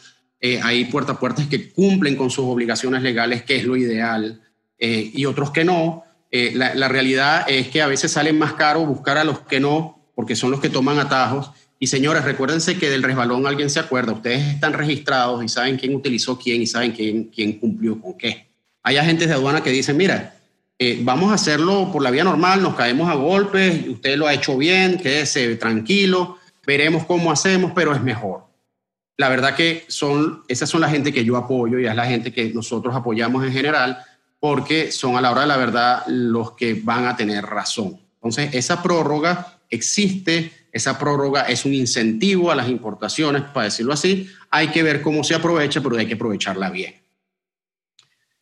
hay 0.61 0.85
puerta 0.85 1.13
a 1.13 1.19
puertas 1.19 1.47
que 1.47 1.71
cumplen 1.71 2.15
con 2.15 2.29
sus 2.29 2.45
obligaciones 2.45 3.01
legales, 3.01 3.43
que 3.43 3.55
es 3.55 3.63
lo 3.63 3.75
ideal. 3.75 4.41
Eh, 4.85 5.11
y 5.13 5.25
otros 5.25 5.51
que 5.51 5.63
no. 5.63 6.03
Eh, 6.29 6.51
la, 6.55 6.87
realidad 6.89 7.45
es 7.47 7.69
que 7.69 7.81
a 7.81 7.87
veces 7.87 8.11
sale 8.11 8.33
más 8.33 8.53
caro 8.53 8.85
buscar 8.85 9.17
a 9.17 9.23
los 9.23 9.39
que 9.39 9.61
no, 9.61 10.09
porque 10.13 10.35
son 10.35 10.51
los 10.51 10.59
que 10.59 10.69
toman 10.69 10.99
atajos. 10.99 11.51
Y 11.79 11.87
señores, 11.87 12.25
recuérdense 12.25 12.77
que 12.77 12.89
del 12.89 13.01
resbalón 13.01 13.47
alguien 13.47 13.69
se 13.69 13.79
acuerda. 13.79 14.11
Ustedes 14.11 14.55
están 14.55 14.73
registrados 14.73 15.41
y 15.41 15.47
saben 15.47 15.77
quién 15.77 15.95
utilizó 15.95 16.37
quién 16.37 16.61
y 16.61 16.67
saben 16.67 16.91
quién, 16.91 17.25
quién 17.25 17.59
cumplió 17.59 18.01
con 18.01 18.17
qué. 18.17 18.49
Hay 18.81 18.97
agentes 18.97 19.29
de 19.29 19.35
aduana 19.35 19.63
que 19.63 19.69
dicen, 19.69 19.95
mira, 19.95 20.35
eh, 20.79 20.99
vamos 21.03 21.31
a 21.31 21.35
hacerlo 21.35 21.91
por 21.91 22.01
la 22.01 22.11
vía 22.11 22.23
normal, 22.23 22.61
nos 22.61 22.75
caemos 22.75 23.09
a 23.09 23.13
golpes, 23.13 23.87
usted 23.87 24.17
lo 24.17 24.27
ha 24.27 24.33
hecho 24.33 24.57
bien, 24.57 24.97
quédese 24.97 25.55
tranquilo, 25.55 26.37
veremos 26.65 27.05
cómo 27.05 27.31
hacemos, 27.31 27.71
pero 27.75 27.93
es 27.93 28.01
mejor. 28.01 28.45
La 29.17 29.29
verdad 29.29 29.55
que 29.55 29.85
son, 29.87 30.43
esas 30.47 30.69
son 30.69 30.81
la 30.81 30.89
gente 30.89 31.13
que 31.13 31.23
yo 31.23 31.37
apoyo 31.37 31.79
y 31.79 31.85
es 31.85 31.95
la 31.95 32.05
gente 32.05 32.33
que 32.33 32.51
nosotros 32.53 32.95
apoyamos 32.95 33.45
en 33.45 33.53
general, 33.53 34.03
porque 34.39 34.91
son 34.91 35.15
a 35.15 35.21
la 35.21 35.31
hora 35.31 35.41
de 35.41 35.47
la 35.47 35.57
verdad 35.57 36.03
los 36.07 36.53
que 36.53 36.73
van 36.73 37.05
a 37.05 37.15
tener 37.15 37.45
razón. 37.45 37.99
Entonces, 38.15 38.53
esa 38.53 38.81
prórroga 38.81 39.59
existe, 39.69 40.51
esa 40.71 40.97
prórroga 40.97 41.43
es 41.43 41.65
un 41.65 41.73
incentivo 41.73 42.51
a 42.51 42.55
las 42.55 42.67
importaciones, 42.67 43.43
para 43.43 43.65
decirlo 43.65 43.93
así. 43.93 44.29
Hay 44.49 44.69
que 44.69 44.81
ver 44.81 45.01
cómo 45.01 45.23
se 45.23 45.35
aprovecha, 45.35 45.81
pero 45.81 45.97
hay 45.97 46.07
que 46.07 46.15
aprovecharla 46.15 46.69
bien. 46.71 46.95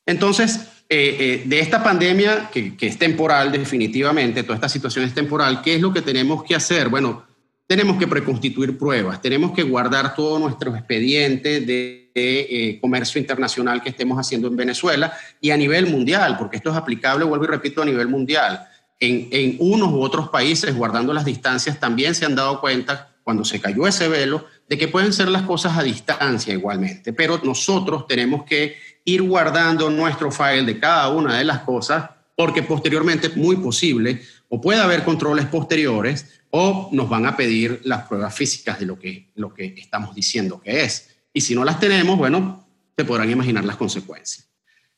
Entonces, 0.05 0.70
eh, 0.93 1.15
eh, 1.19 1.43
de 1.45 1.59
esta 1.61 1.81
pandemia, 1.81 2.49
que, 2.51 2.75
es 2.81 2.99
temporal 2.99 3.49
definitivamente, 3.49 4.43
toda 4.43 4.55
esta 4.55 4.67
situación 4.67 5.05
es 5.05 5.13
temporal, 5.13 5.61
¿qué 5.61 5.75
es 5.75 5.81
lo 5.81 5.93
que 5.93 6.01
tenemos 6.01 6.43
que 6.43 6.53
hacer? 6.53 6.89
Bueno, 6.89 7.23
tenemos 7.65 7.95
que 7.95 8.07
preconstituir 8.07 8.77
pruebas, 8.77 9.21
tenemos 9.21 9.53
que 9.53 9.63
guardar 9.63 10.13
todo 10.13 10.37
nuestro 10.37 10.75
expediente 10.75 11.61
de, 11.61 12.11
eh, 12.13 12.77
comercio 12.81 13.21
internacional 13.21 13.81
que 13.81 13.87
estemos 13.87 14.19
haciendo 14.19 14.49
en 14.49 14.57
Venezuela 14.57 15.13
y 15.39 15.51
a 15.51 15.55
nivel 15.55 15.85
mundial, 15.85 16.35
porque 16.37 16.57
esto 16.57 16.71
es 16.71 16.75
aplicable, 16.75 17.23
vuelvo 17.23 17.45
y 17.45 17.47
repito, 17.47 17.81
a 17.81 17.85
nivel 17.85 18.09
mundial. 18.09 18.67
En 18.99 19.55
unos 19.59 19.93
u 19.93 20.01
otros 20.01 20.27
países, 20.27 20.75
guardando 20.75 21.13
las 21.13 21.23
distancias, 21.23 21.79
también 21.79 22.13
se 22.15 22.25
han 22.25 22.35
dado 22.35 22.59
cuenta, 22.59 23.11
cuando 23.23 23.45
se 23.45 23.61
cayó 23.61 23.87
ese 23.87 24.09
velo, 24.09 24.45
de 24.67 24.77
que 24.77 24.87
pueden 24.87 25.13
ser 25.13 25.29
las 25.29 25.43
cosas 25.43 25.77
a 25.77 25.83
distancia 25.83 26.53
igualmente, 26.53 27.13
pero 27.13 27.39
nosotros 27.43 28.07
tenemos 28.07 28.43
que 28.43 28.75
ir 29.05 29.21
guardando 29.21 29.89
nuestro 29.89 30.31
file 30.31 30.63
de 30.63 30.79
cada 30.79 31.09
una 31.09 31.37
de 31.37 31.43
las 31.43 31.59
cosas, 31.59 32.09
porque 32.35 32.63
posteriormente, 32.63 33.29
muy 33.35 33.57
posible, 33.57 34.21
o 34.49 34.59
puede 34.59 34.81
haber 34.81 35.03
controles 35.03 35.45
posteriores 35.45 36.41
o 36.49 36.89
nos 36.91 37.09
van 37.09 37.25
a 37.25 37.37
pedir 37.37 37.81
las 37.83 38.07
pruebas 38.07 38.35
físicas 38.35 38.79
de 38.79 38.85
lo 38.85 38.99
que, 38.99 39.29
lo 39.35 39.53
que 39.53 39.73
estamos 39.77 40.13
diciendo 40.13 40.59
que 40.61 40.83
es. 40.83 41.09
Y 41.33 41.41
si 41.41 41.55
no 41.55 41.63
las 41.63 41.79
tenemos, 41.79 42.17
bueno, 42.17 42.67
se 42.97 43.05
podrán 43.05 43.29
imaginar 43.29 43.63
las 43.63 43.77
consecuencias. 43.77 44.47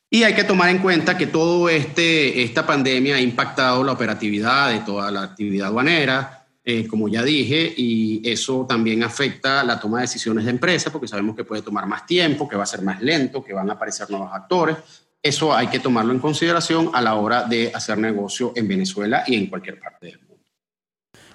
Y 0.10 0.24
hay 0.24 0.36
que 0.36 0.44
tomar 0.44 0.70
en 0.70 0.80
cuenta 0.80 1.18
que 1.18 1.28
todo 1.28 1.70
este, 1.70 2.44
esta 2.44 2.66
pandemia 2.66 3.16
ha 3.16 3.22
impactado 3.22 3.84
la 3.84 3.94
operatividad 3.94 4.72
de 4.72 4.80
toda 4.80 5.10
la 5.12 5.24
actividad 5.24 5.70
aduanera, 5.70 6.43
eh, 6.66 6.88
como 6.88 7.10
ya 7.10 7.24
dije, 7.24 7.74
y 7.76 8.22
eso 8.24 8.66
también 8.68 9.04
afecta 9.04 9.64
la 9.64 9.80
toma 9.80 9.98
de 9.98 10.04
decisiones 10.04 10.46
de 10.46 10.52
empresa, 10.52 10.92
porque 10.92 11.08
sabemos 11.08 11.36
que 11.36 11.44
puede 11.44 11.62
tomar 11.62 11.86
más 11.88 12.06
tiempo, 12.06 12.48
que 12.48 12.56
va 12.56 12.64
a 12.64 12.68
ser 12.68 12.82
más 12.82 13.02
lento, 13.02 13.44
que 13.44 13.54
van 13.54 13.70
a 13.70 13.74
aparecer 13.74 14.10
nuevos 14.10 14.30
actores. 14.32 14.78
Eso 15.22 15.54
hay 15.54 15.68
que 15.68 15.80
tomarlo 15.80 16.14
en 16.14 16.20
consideración 16.20 16.90
a 16.94 17.02
la 17.02 17.16
hora 17.16 17.44
de 17.44 17.72
hacer 17.74 17.98
negocio 17.98 18.54
en 18.56 18.68
Venezuela 18.68 19.24
y 19.28 19.36
en 19.36 19.48
cualquier 19.48 19.80
parte 19.80 20.08
del 20.08 20.20
mundo. 20.20 20.34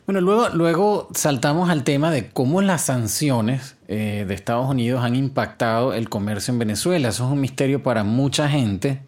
Bueno, 0.06 0.22
luego, 0.22 0.48
luego 0.48 1.08
saltamos 1.14 1.68
al 1.68 1.84
tema 1.84 2.10
de 2.10 2.30
cómo 2.30 2.62
las 2.62 2.86
sanciones 2.86 3.76
eh, 3.88 4.24
de 4.26 4.34
Estados 4.34 4.70
Unidos 4.70 5.04
han 5.04 5.14
impactado 5.14 5.92
el 5.92 6.08
comercio 6.08 6.52
en 6.52 6.58
Venezuela. 6.58 7.08
Eso 7.08 7.26
es 7.26 7.32
un 7.32 7.40
misterio 7.42 7.82
para 7.82 8.04
mucha 8.04 8.48
gente, 8.48 9.02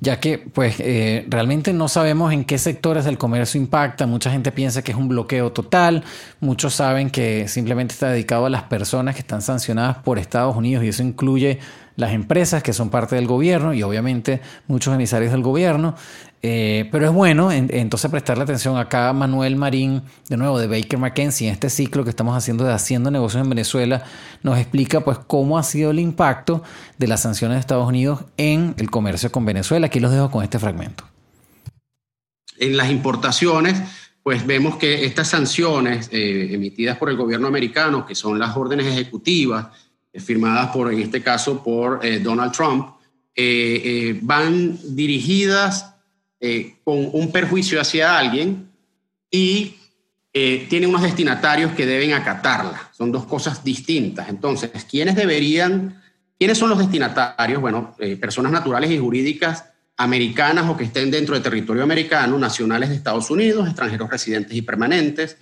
ya 0.00 0.20
que 0.20 0.38
pues 0.38 0.76
eh, 0.78 1.24
realmente 1.28 1.72
no 1.72 1.88
sabemos 1.88 2.32
en 2.32 2.44
qué 2.44 2.58
sectores 2.58 3.04
del 3.04 3.18
comercio 3.18 3.60
impacta. 3.60 4.06
Mucha 4.06 4.30
gente 4.30 4.52
piensa 4.52 4.82
que 4.82 4.92
es 4.92 4.98
un 4.98 5.08
bloqueo 5.08 5.52
total, 5.52 6.04
muchos 6.40 6.74
saben 6.74 7.10
que 7.10 7.48
simplemente 7.48 7.94
está 7.94 8.10
dedicado 8.10 8.46
a 8.46 8.50
las 8.50 8.64
personas 8.64 9.14
que 9.14 9.20
están 9.20 9.42
sancionadas 9.42 9.98
por 9.98 10.18
Estados 10.18 10.56
Unidos 10.56 10.84
y 10.84 10.88
eso 10.88 11.02
incluye 11.02 11.58
las 11.96 12.12
empresas 12.12 12.62
que 12.62 12.72
son 12.72 12.90
parte 12.90 13.16
del 13.16 13.26
gobierno 13.26 13.72
y 13.72 13.82
obviamente 13.82 14.40
muchos 14.66 14.94
emisarios 14.94 15.32
del 15.32 15.42
gobierno. 15.42 15.94
Eh, 16.42 16.88
pero 16.92 17.06
es 17.06 17.12
bueno 17.12 17.50
entonces 17.50 18.10
prestarle 18.10 18.44
atención 18.44 18.76
acá 18.76 19.08
a 19.08 19.12
Manuel 19.12 19.56
Marín, 19.56 20.02
de 20.28 20.36
nuevo 20.36 20.58
de 20.58 20.66
Baker 20.66 20.98
McKenzie, 20.98 21.48
en 21.48 21.54
este 21.54 21.70
ciclo 21.70 22.04
que 22.04 22.10
estamos 22.10 22.36
haciendo 22.36 22.64
de 22.64 22.72
Haciendo 22.72 23.10
Negocios 23.10 23.42
en 23.42 23.48
Venezuela, 23.48 24.04
nos 24.42 24.58
explica 24.58 25.00
pues 25.00 25.18
cómo 25.18 25.58
ha 25.58 25.62
sido 25.62 25.90
el 25.90 25.98
impacto 25.98 26.62
de 26.98 27.08
las 27.08 27.22
sanciones 27.22 27.56
de 27.56 27.60
Estados 27.60 27.88
Unidos 27.88 28.20
en 28.36 28.74
el 28.76 28.90
comercio 28.90 29.32
con 29.32 29.44
Venezuela. 29.44 29.86
Aquí 29.86 29.98
los 29.98 30.12
dejo 30.12 30.30
con 30.30 30.44
este 30.44 30.58
fragmento. 30.58 31.04
En 32.58 32.76
las 32.76 32.90
importaciones, 32.90 33.82
pues 34.22 34.46
vemos 34.46 34.76
que 34.76 35.04
estas 35.04 35.28
sanciones 35.28 36.08
eh, 36.12 36.54
emitidas 36.54 36.96
por 36.96 37.10
el 37.10 37.16
gobierno 37.16 37.48
americano, 37.48 38.06
que 38.06 38.14
son 38.14 38.38
las 38.38 38.56
órdenes 38.56 38.86
ejecutivas, 38.86 39.66
eh, 40.12 40.20
firmadas 40.20 40.68
por, 40.68 40.92
en 40.92 41.00
este 41.00 41.22
caso, 41.22 41.62
por 41.62 42.00
Donald 42.22 42.52
Trump, 42.52 42.90
van 44.22 44.78
dirigidas 44.96 45.95
con 46.84 47.10
un 47.12 47.32
perjuicio 47.32 47.80
hacia 47.80 48.18
alguien 48.18 48.70
y 49.30 49.76
tienen 50.32 50.90
unos 50.90 51.02
destinatarios 51.02 51.72
que 51.72 51.86
deben 51.86 52.12
acatarla. 52.12 52.90
Son 52.92 53.10
dos 53.10 53.24
cosas 53.24 53.64
distintas. 53.64 54.28
Entonces, 54.28 54.70
¿quiénes 54.84 55.16
deberían, 55.16 56.02
quiénes 56.38 56.58
son 56.58 56.68
los 56.68 56.78
destinatarios? 56.78 57.60
Bueno, 57.60 57.96
personas 58.20 58.52
naturales 58.52 58.90
y 58.90 58.98
jurídicas 58.98 59.64
americanas 59.96 60.68
o 60.68 60.76
que 60.76 60.84
estén 60.84 61.10
dentro 61.10 61.32
del 61.34 61.42
territorio 61.42 61.82
americano, 61.82 62.38
nacionales 62.38 62.90
de 62.90 62.96
Estados 62.96 63.30
Unidos, 63.30 63.66
extranjeros 63.66 64.10
residentes 64.10 64.54
y 64.54 64.60
permanentes, 64.60 65.38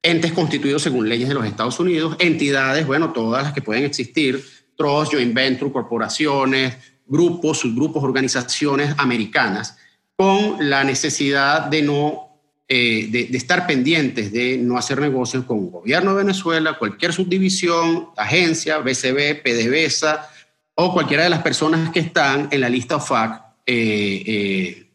entes 0.00 0.30
constituidos 0.30 0.82
según 0.82 1.08
leyes 1.08 1.28
de 1.28 1.34
los 1.34 1.44
Estados 1.44 1.80
Unidos, 1.80 2.14
entidades, 2.20 2.86
bueno, 2.86 3.12
todas 3.12 3.42
las 3.42 3.52
que 3.52 3.62
pueden 3.62 3.82
existir, 3.82 4.40
trust, 4.76 5.12
joint 5.12 5.34
venture, 5.34 5.72
corporaciones, 5.72 6.76
grupos, 7.04 7.58
subgrupos, 7.58 8.04
organizaciones 8.04 8.94
americanas, 8.96 9.76
con 10.16 10.68
la 10.70 10.84
necesidad 10.84 11.66
de 11.66 11.82
no 11.82 12.22
eh, 12.68 13.06
de, 13.10 13.36
estar 13.36 13.66
pendientes 13.66 14.32
de 14.32 14.58
no 14.58 14.76
hacer 14.76 15.00
negocios 15.00 15.44
con 15.44 15.58
el 15.58 15.70
gobierno 15.70 16.12
de 16.12 16.24
Venezuela, 16.24 16.78
cualquier 16.78 17.12
subdivisión, 17.12 18.08
agencia, 18.16 18.78
BCB, 18.78 19.42
PDVSA 19.42 20.28
o 20.74 20.92
cualquiera 20.92 21.24
de 21.24 21.30
las 21.30 21.42
personas 21.42 21.90
que 21.90 22.00
están 22.00 22.48
en 22.50 22.60
la 22.60 22.68
lista 22.68 22.96
OFAC, 22.96 23.42
eh, 23.66 24.22
eh, 24.26 24.86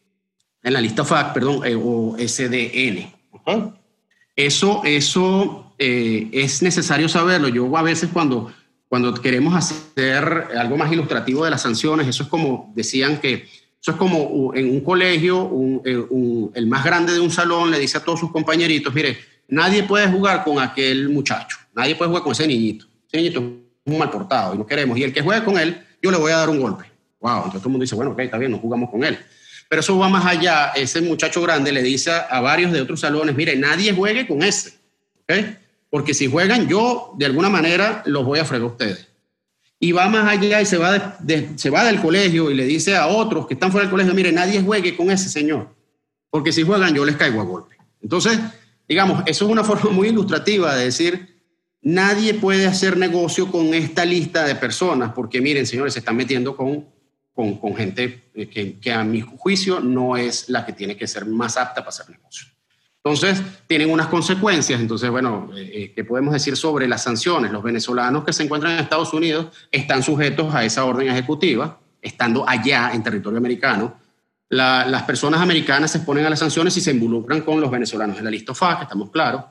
en 0.63 0.73
la 0.73 0.81
lista 0.81 1.03
OFAC, 1.03 1.33
perdón, 1.33 1.61
o 1.81 2.17
SDN. 2.17 3.13
Eso, 4.35 4.81
eso 4.85 5.73
eh, 5.77 6.29
es 6.31 6.61
necesario 6.61 7.09
saberlo. 7.09 7.47
Yo 7.47 7.75
a 7.75 7.81
veces 7.81 8.09
cuando, 8.13 8.51
cuando 8.87 9.13
queremos 9.13 9.55
hacer 9.55 10.47
algo 10.57 10.77
más 10.77 10.91
ilustrativo 10.91 11.43
de 11.43 11.51
las 11.51 11.61
sanciones, 11.61 12.07
eso 12.07 12.23
es 12.23 12.29
como, 12.29 12.71
decían 12.75 13.19
que 13.19 13.47
eso 13.81 13.91
es 13.91 13.97
como 13.97 14.53
en 14.53 14.69
un 14.69 14.81
colegio, 14.81 15.51
el 15.83 16.67
más 16.67 16.85
grande 16.85 17.13
de 17.13 17.19
un 17.19 17.31
salón 17.31 17.71
le 17.71 17.79
dice 17.79 17.97
a 17.97 18.03
todos 18.03 18.19
sus 18.19 18.31
compañeritos, 18.31 18.93
mire, 18.93 19.17
nadie 19.47 19.81
puede 19.83 20.07
jugar 20.07 20.43
con 20.43 20.59
aquel 20.59 21.09
muchacho, 21.09 21.57
nadie 21.73 21.95
puede 21.95 22.09
jugar 22.09 22.23
con 22.23 22.33
ese 22.33 22.45
niñito. 22.45 22.85
Ese 23.07 23.17
niñito 23.17 23.39
es 23.39 23.91
un 23.91 23.97
mal 23.97 24.11
portado 24.11 24.53
y 24.53 24.57
no 24.59 24.67
queremos. 24.67 24.97
Y 24.99 25.03
el 25.03 25.11
que 25.11 25.21
juegue 25.21 25.43
con 25.43 25.57
él, 25.57 25.83
yo 25.99 26.11
le 26.11 26.17
voy 26.17 26.31
a 26.31 26.37
dar 26.37 26.49
un 26.49 26.61
golpe. 26.61 26.85
Wow, 27.19 27.37
entonces 27.37 27.59
todo 27.61 27.69
el 27.69 27.71
mundo 27.71 27.83
dice, 27.83 27.95
bueno, 27.95 28.11
ok, 28.11 28.19
está 28.19 28.37
bien, 28.37 28.51
no 28.51 28.59
jugamos 28.59 28.91
con 28.91 29.03
él. 29.03 29.17
Pero 29.67 29.79
eso 29.79 29.97
va 29.97 30.09
más 30.09 30.25
allá. 30.25 30.73
Ese 30.75 31.01
muchacho 31.01 31.41
grande 31.41 31.71
le 31.71 31.81
dice 31.81 32.11
a 32.11 32.39
varios 32.39 32.71
de 32.71 32.81
otros 32.81 32.99
salones, 32.99 33.35
mire, 33.35 33.55
nadie 33.55 33.93
juegue 33.93 34.27
con 34.27 34.43
ese. 34.43 34.73
Porque 35.89 36.13
si 36.13 36.27
juegan, 36.27 36.67
yo 36.67 37.13
de 37.17 37.25
alguna 37.25 37.49
manera 37.49 38.03
los 38.05 38.23
voy 38.25 38.39
a 38.39 38.45
fregar 38.45 38.67
a 38.67 38.71
ustedes. 38.71 39.07
Y 39.81 39.91
va 39.91 40.07
más 40.07 40.25
allá 40.25 40.61
y 40.61 40.65
se 40.65 40.77
va, 40.77 41.17
se 41.55 41.69
va 41.69 41.83
del 41.83 41.99
colegio 41.99 42.49
y 42.49 42.53
le 42.53 42.65
dice 42.65 42.95
a 42.95 43.07
otros 43.07 43.45
que 43.47 43.55
están 43.55 43.71
fuera 43.71 43.83
del 43.83 43.91
colegio, 43.91 44.13
mire, 44.13 44.31
nadie 44.31 44.61
juegue 44.61 44.95
con 44.95 45.11
ese 45.11 45.27
señor. 45.27 45.75
Porque 46.29 46.53
si 46.53 46.63
juegan, 46.63 46.95
yo 46.95 47.03
les 47.03 47.17
caigo 47.17 47.41
a 47.41 47.43
golpe. 47.43 47.75
Entonces, 48.01 48.39
digamos, 48.87 49.23
eso 49.25 49.45
es 49.45 49.51
una 49.51 49.63
forma 49.65 49.89
muy 49.89 50.07
ilustrativa 50.07 50.73
de 50.75 50.85
decir, 50.85 51.43
nadie 51.81 52.35
puede 52.35 52.67
hacer 52.67 52.95
negocio 52.95 53.51
con 53.51 53.73
esta 53.73 54.05
lista 54.05 54.45
de 54.45 54.55
personas, 54.55 55.11
porque 55.13 55.41
miren, 55.41 55.65
señores, 55.65 55.93
se 55.93 55.99
están 55.99 56.15
metiendo 56.15 56.55
con 56.55 56.85
con, 57.33 57.75
gente 57.75 58.23
que, 58.33 58.77
que, 58.79 58.91
a 58.91 59.03
mi 59.03 59.21
juicio 59.21 59.79
no 59.79 60.17
es 60.17 60.49
la 60.49 60.65
que 60.65 60.73
tiene 60.73 60.97
que 60.97 61.07
ser 61.07 61.25
más 61.25 61.57
apta 61.57 61.81
para 61.81 61.89
hacer 61.89 62.09
negocio. 62.09 62.47
Entonces, 63.03 63.41
tienen 63.65 63.89
unas 63.89 64.07
consecuencias. 64.07 64.79
Entonces, 64.79 65.09
bueno, 65.09 65.49
eh, 65.55 65.71
eh, 65.73 65.93
¿qué 65.95 66.03
podemos 66.03 66.33
decir 66.33 66.55
sobre 66.55 66.87
las 66.87 67.03
sanciones? 67.03 67.51
Los 67.51 67.63
venezolanos 67.63 68.23
que 68.23 68.31
se 68.31 68.43
encuentran 68.43 68.73
en 68.73 68.79
Estados 68.79 69.11
Unidos 69.13 69.47
están 69.71 70.03
sujetos 70.03 70.53
a 70.53 70.63
esa 70.63 70.85
orden 70.85 71.07
ejecutiva, 71.07 71.79
estando 72.01 72.47
allá 72.47 72.91
en 72.93 73.01
territorio 73.03 73.39
americano. 73.39 73.99
las 74.49 75.03
personas 75.03 75.39
americanas 75.39 75.91
se 75.91 75.99
exponen 75.99 76.25
a 76.25 76.29
las 76.29 76.39
sanciones 76.39 76.75
y 76.75 76.81
se 76.81 76.91
involucran 76.91 77.41
con 77.41 77.61
los 77.61 77.71
venezolanos 77.71 78.17
en 78.17 78.25
la 78.25 78.31
lista 78.31 78.53
FAC, 78.53 78.81
estamos 78.81 79.09
claros. 79.09 79.45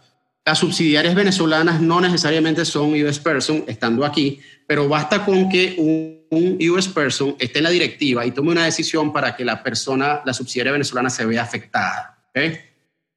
Las 0.44 0.58
subsidiarias 0.58 1.14
venezolanas 1.14 1.80
no 1.80 2.00
necesariamente 2.00 2.64
son 2.64 2.92
US 2.92 3.18
person 3.18 3.64
estando 3.66 4.04
aquí, 4.04 4.40
pero 4.66 4.88
basta 4.88 5.24
con 5.24 5.48
que 5.48 5.74
un, 5.78 6.58
US 6.70 6.88
person 6.88 7.34
esté 7.38 7.58
en 7.58 7.64
la 7.64 7.70
directiva 7.70 8.24
y 8.24 8.30
tome 8.30 8.52
una 8.52 8.64
decisión 8.64 9.12
para 9.12 9.34
que 9.34 9.44
la 9.44 9.62
persona, 9.62 10.20
la 10.24 10.32
subsidiaria 10.32 10.72
venezolana 10.72 11.10
se 11.10 11.24
vea 11.24 11.42
afectada. 11.42 12.18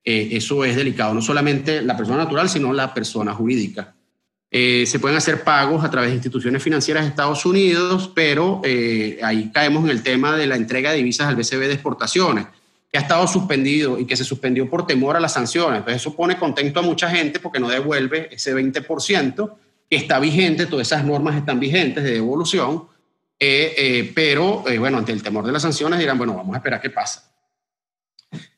Eh, 0.05 0.29
eso 0.33 0.65
es 0.65 0.75
delicado, 0.75 1.13
no 1.13 1.21
solamente 1.21 1.81
la 1.81 1.95
persona 1.95 2.17
natural, 2.17 2.49
sino 2.49 2.73
la 2.73 2.93
persona 2.93 3.33
jurídica. 3.33 3.95
Eh, 4.51 4.85
se 4.85 4.99
pueden 4.99 5.17
hacer 5.17 5.43
pagos 5.43 5.83
a 5.83 5.89
través 5.89 6.09
de 6.09 6.15
instituciones 6.15 6.61
financieras 6.61 7.03
de 7.03 7.09
Estados 7.09 7.45
Unidos, 7.45 8.11
pero 8.13 8.61
eh, 8.63 9.19
ahí 9.23 9.49
caemos 9.51 9.85
en 9.85 9.89
el 9.89 10.03
tema 10.03 10.35
de 10.35 10.45
la 10.45 10.55
entrega 10.55 10.91
de 10.91 10.97
divisas 10.97 11.27
al 11.27 11.35
BCB 11.35 11.61
de 11.61 11.73
exportaciones 11.73 12.45
que 12.91 12.99
ha 12.99 13.01
estado 13.01 13.25
suspendido 13.27 13.97
y 13.97 14.05
que 14.05 14.15
se 14.15 14.23
suspendió 14.23 14.69
por 14.69 14.85
temor 14.85 15.15
a 15.15 15.19
las 15.19 15.33
sanciones. 15.33 15.79
Entonces 15.79 16.01
eso 16.01 16.15
pone 16.15 16.37
contento 16.37 16.79
a 16.79 16.83
mucha 16.83 17.09
gente 17.09 17.39
porque 17.39 17.59
no 17.59 17.69
devuelve 17.69 18.29
ese 18.31 18.53
20% 18.53 19.53
que 19.89 19.95
está 19.95 20.19
vigente, 20.19 20.67
todas 20.67 20.85
esas 20.85 21.03
normas 21.03 21.35
están 21.35 21.59
vigentes 21.59 22.03
de 22.03 22.11
devolución, 22.11 22.83
pero 24.15 24.63
bueno, 24.79 24.99
ante 24.99 25.11
el 25.11 25.23
temor 25.23 25.45
de 25.45 25.51
las 25.51 25.63
sanciones 25.63 25.99
dirán, 25.99 26.17
bueno, 26.17 26.35
vamos 26.35 26.53
a 26.53 26.57
esperar 26.57 26.79
qué 26.79 26.91
pasa. 26.91 27.32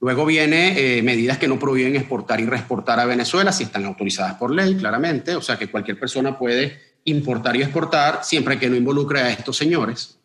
Luego 0.06 0.24
viene 0.24 1.02
medidas 1.02 1.40
que 1.40 1.48
no 1.48 1.58
prohíben 1.58 1.96
exportar 1.96 2.40
y 2.40 2.46
reexportar 2.46 3.00
a 3.00 3.06
Venezuela 3.06 3.52
si 3.52 3.64
están 3.64 3.86
autorizadas 3.86 4.36
por 4.36 4.54
ley, 4.54 4.76
claramente, 4.76 5.36
o 5.36 5.42
sea 5.42 5.58
que 5.58 5.66
cualquier 5.66 6.00
persona 6.00 6.38
puede 6.38 6.80
importar 7.06 7.56
y 7.56 7.64
exportar 7.64 8.20
siempre 8.24 8.60
que 8.60 8.70
no 8.70 8.76
involucre 8.76 9.22
a 9.22 9.32
estos 9.32 9.58
señores. 9.58 10.20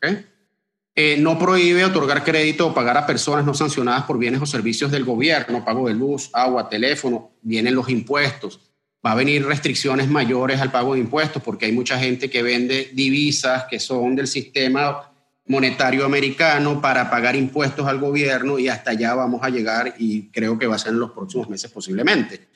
Eh, 0.94 1.16
no 1.18 1.38
prohíbe 1.38 1.82
otorgar 1.82 2.22
crédito 2.22 2.66
o 2.66 2.74
pagar 2.74 2.98
a 2.98 3.06
personas 3.06 3.46
no 3.46 3.54
sancionadas 3.54 4.04
por 4.04 4.18
bienes 4.18 4.42
o 4.42 4.44
servicios 4.44 4.90
del 4.90 5.06
gobierno, 5.06 5.64
pago 5.64 5.88
de 5.88 5.94
luz, 5.94 6.28
agua, 6.34 6.68
teléfono, 6.68 7.30
vienen 7.40 7.74
los 7.74 7.88
impuestos. 7.88 8.60
Va 9.06 9.12
a 9.12 9.14
venir 9.14 9.46
restricciones 9.46 10.08
mayores 10.08 10.60
al 10.60 10.70
pago 10.70 10.92
de 10.92 11.00
impuestos 11.00 11.42
porque 11.42 11.64
hay 11.64 11.72
mucha 11.72 11.98
gente 11.98 12.28
que 12.28 12.42
vende 12.42 12.90
divisas 12.92 13.64
que 13.64 13.80
son 13.80 14.14
del 14.14 14.26
sistema 14.26 15.09
monetario 15.46 16.04
americano 16.04 16.80
para 16.80 17.10
pagar 17.10 17.34
impuestos 17.34 17.86
al 17.86 17.98
gobierno 17.98 18.58
y 18.58 18.68
hasta 18.68 18.92
allá 18.92 19.14
vamos 19.14 19.40
a 19.42 19.50
llegar 19.50 19.94
y 19.98 20.28
creo 20.30 20.58
que 20.58 20.66
va 20.66 20.76
a 20.76 20.78
ser 20.78 20.92
en 20.92 21.00
los 21.00 21.10
próximos 21.10 21.48
meses 21.48 21.70
posiblemente. 21.70 22.48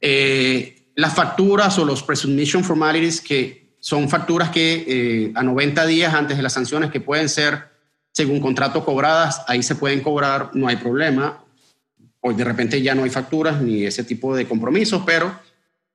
Eh, 0.00 0.90
las 0.94 1.14
facturas 1.14 1.78
o 1.78 1.84
los 1.84 2.02
presumption 2.02 2.64
formalities 2.64 3.20
que 3.20 3.76
son 3.80 4.08
facturas 4.08 4.50
que 4.50 4.84
eh, 4.86 5.32
a 5.34 5.42
90 5.42 5.86
días 5.86 6.14
antes 6.14 6.36
de 6.36 6.42
las 6.42 6.52
sanciones 6.52 6.90
que 6.90 7.00
pueden 7.00 7.28
ser, 7.28 7.70
según 8.12 8.40
contrato, 8.40 8.84
cobradas, 8.84 9.42
ahí 9.48 9.62
se 9.62 9.74
pueden 9.74 10.00
cobrar, 10.00 10.50
no 10.54 10.68
hay 10.68 10.76
problema. 10.76 11.44
Hoy 12.20 12.34
de 12.34 12.44
repente 12.44 12.80
ya 12.80 12.94
no 12.94 13.02
hay 13.02 13.10
facturas 13.10 13.60
ni 13.60 13.84
ese 13.84 14.04
tipo 14.04 14.36
de 14.36 14.46
compromisos, 14.46 15.02
pero 15.04 15.36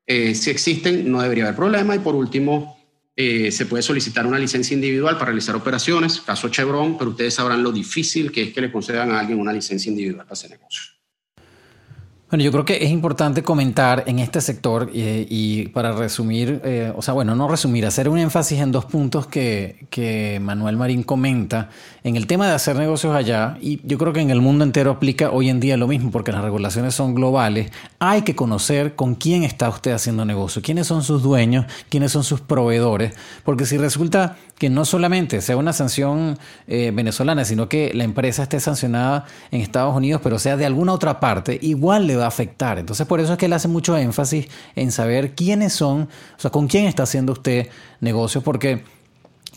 eh, 0.05 0.35
si 0.35 0.49
existen 0.49 1.09
no 1.09 1.21
debería 1.21 1.45
haber 1.45 1.55
problema. 1.55 1.95
Y 1.95 1.99
por 1.99 2.15
último, 2.15 2.76
eh, 3.19 3.51
se 3.51 3.65
puede 3.65 3.81
solicitar 3.81 4.27
una 4.27 4.37
licencia 4.37 4.75
individual 4.75 5.15
para 5.15 5.25
realizar 5.25 5.55
operaciones, 5.55 6.21
caso 6.21 6.49
Chevron, 6.49 6.99
pero 6.99 7.09
ustedes 7.09 7.33
sabrán 7.33 7.63
lo 7.63 7.71
difícil 7.71 8.31
que 8.31 8.43
es 8.43 8.53
que 8.53 8.61
le 8.61 8.71
concedan 8.71 9.09
a 9.09 9.19
alguien 9.19 9.39
una 9.39 9.51
licencia 9.51 9.89
individual 9.89 10.23
para 10.23 10.33
hacer 10.33 10.51
negocios. 10.51 10.96
Bueno, 12.29 12.43
yo 12.43 12.51
creo 12.51 12.65
que 12.65 12.83
es 12.83 12.89
importante 12.89 13.41
comentar 13.41 14.03
en 14.05 14.19
este 14.19 14.41
sector 14.41 14.91
eh, 14.93 15.25
y 15.29 15.69
para 15.69 15.93
resumir, 15.93 16.59
eh, 16.65 16.91
o 16.93 17.01
sea, 17.01 17.13
bueno, 17.13 17.35
no 17.35 17.47
resumir, 17.47 17.85
hacer 17.85 18.09
un 18.09 18.17
énfasis 18.17 18.59
en 18.59 18.73
dos 18.73 18.83
puntos 18.83 19.27
que, 19.27 19.87
que, 19.89 20.37
Manuel 20.41 20.75
Marín 20.75 21.03
comenta 21.03 21.69
en 22.03 22.17
el 22.17 22.27
tema 22.27 22.45
de 22.45 22.53
hacer 22.53 22.75
negocios 22.75 23.15
allá 23.15 23.57
y 23.61 23.79
yo 23.87 23.97
creo 23.97 24.11
que 24.11 24.19
en 24.19 24.29
el 24.29 24.41
mundo 24.41 24.65
entero 24.65 24.91
aplica 24.91 25.31
hoy 25.31 25.49
en 25.49 25.61
día 25.61 25.77
lo 25.77 25.87
mismo 25.87 26.11
porque 26.11 26.33
las 26.33 26.41
regulaciones 26.41 26.93
son 26.93 27.15
globales. 27.15 27.71
Hay 27.99 28.23
que 28.23 28.35
conocer 28.35 28.95
con 28.95 29.15
quién 29.15 29.43
está 29.43 29.69
usted 29.69 29.91
haciendo 29.93 30.25
negocio, 30.25 30.61
quiénes 30.61 30.85
son 30.85 31.03
sus 31.03 31.23
dueños, 31.23 31.65
quiénes 31.87 32.11
son 32.11 32.25
sus 32.25 32.41
proveedores, 32.41 33.13
porque 33.45 33.65
si 33.65 33.77
resulta 33.77 34.35
que 34.57 34.69
no 34.69 34.85
solamente 34.85 35.41
sea 35.41 35.55
una 35.55 35.71
sanción 35.71 36.37
eh, 36.67 36.91
venezolana, 36.93 37.45
sino 37.45 37.69
que 37.69 37.91
la 37.93 38.03
empresa 38.03 38.43
esté 38.43 38.59
sancionada 38.59 39.25
en 39.51 39.61
Estados 39.61 39.95
Unidos, 39.95 40.21
pero 40.23 40.39
sea 40.39 40.57
de 40.57 40.65
alguna 40.65 40.93
otra 40.93 41.19
parte, 41.19 41.59
igual 41.61 42.07
le 42.07 42.15
va 42.15 42.25
a 42.25 42.27
afectar. 42.27 42.79
Entonces, 42.79 43.05
por 43.05 43.19
eso 43.19 43.33
es 43.33 43.37
que 43.37 43.45
él 43.45 43.53
hace 43.53 43.67
mucho 43.67 43.95
énfasis 43.95 44.47
en 44.75 44.91
saber 44.91 45.35
quiénes 45.35 45.73
son, 45.73 46.03
o 46.03 46.39
sea, 46.39 46.49
con 46.49 46.67
quién 46.67 46.85
está 46.85 47.03
haciendo 47.03 47.33
usted 47.33 47.67
negocios, 48.01 48.43
porque 48.43 48.83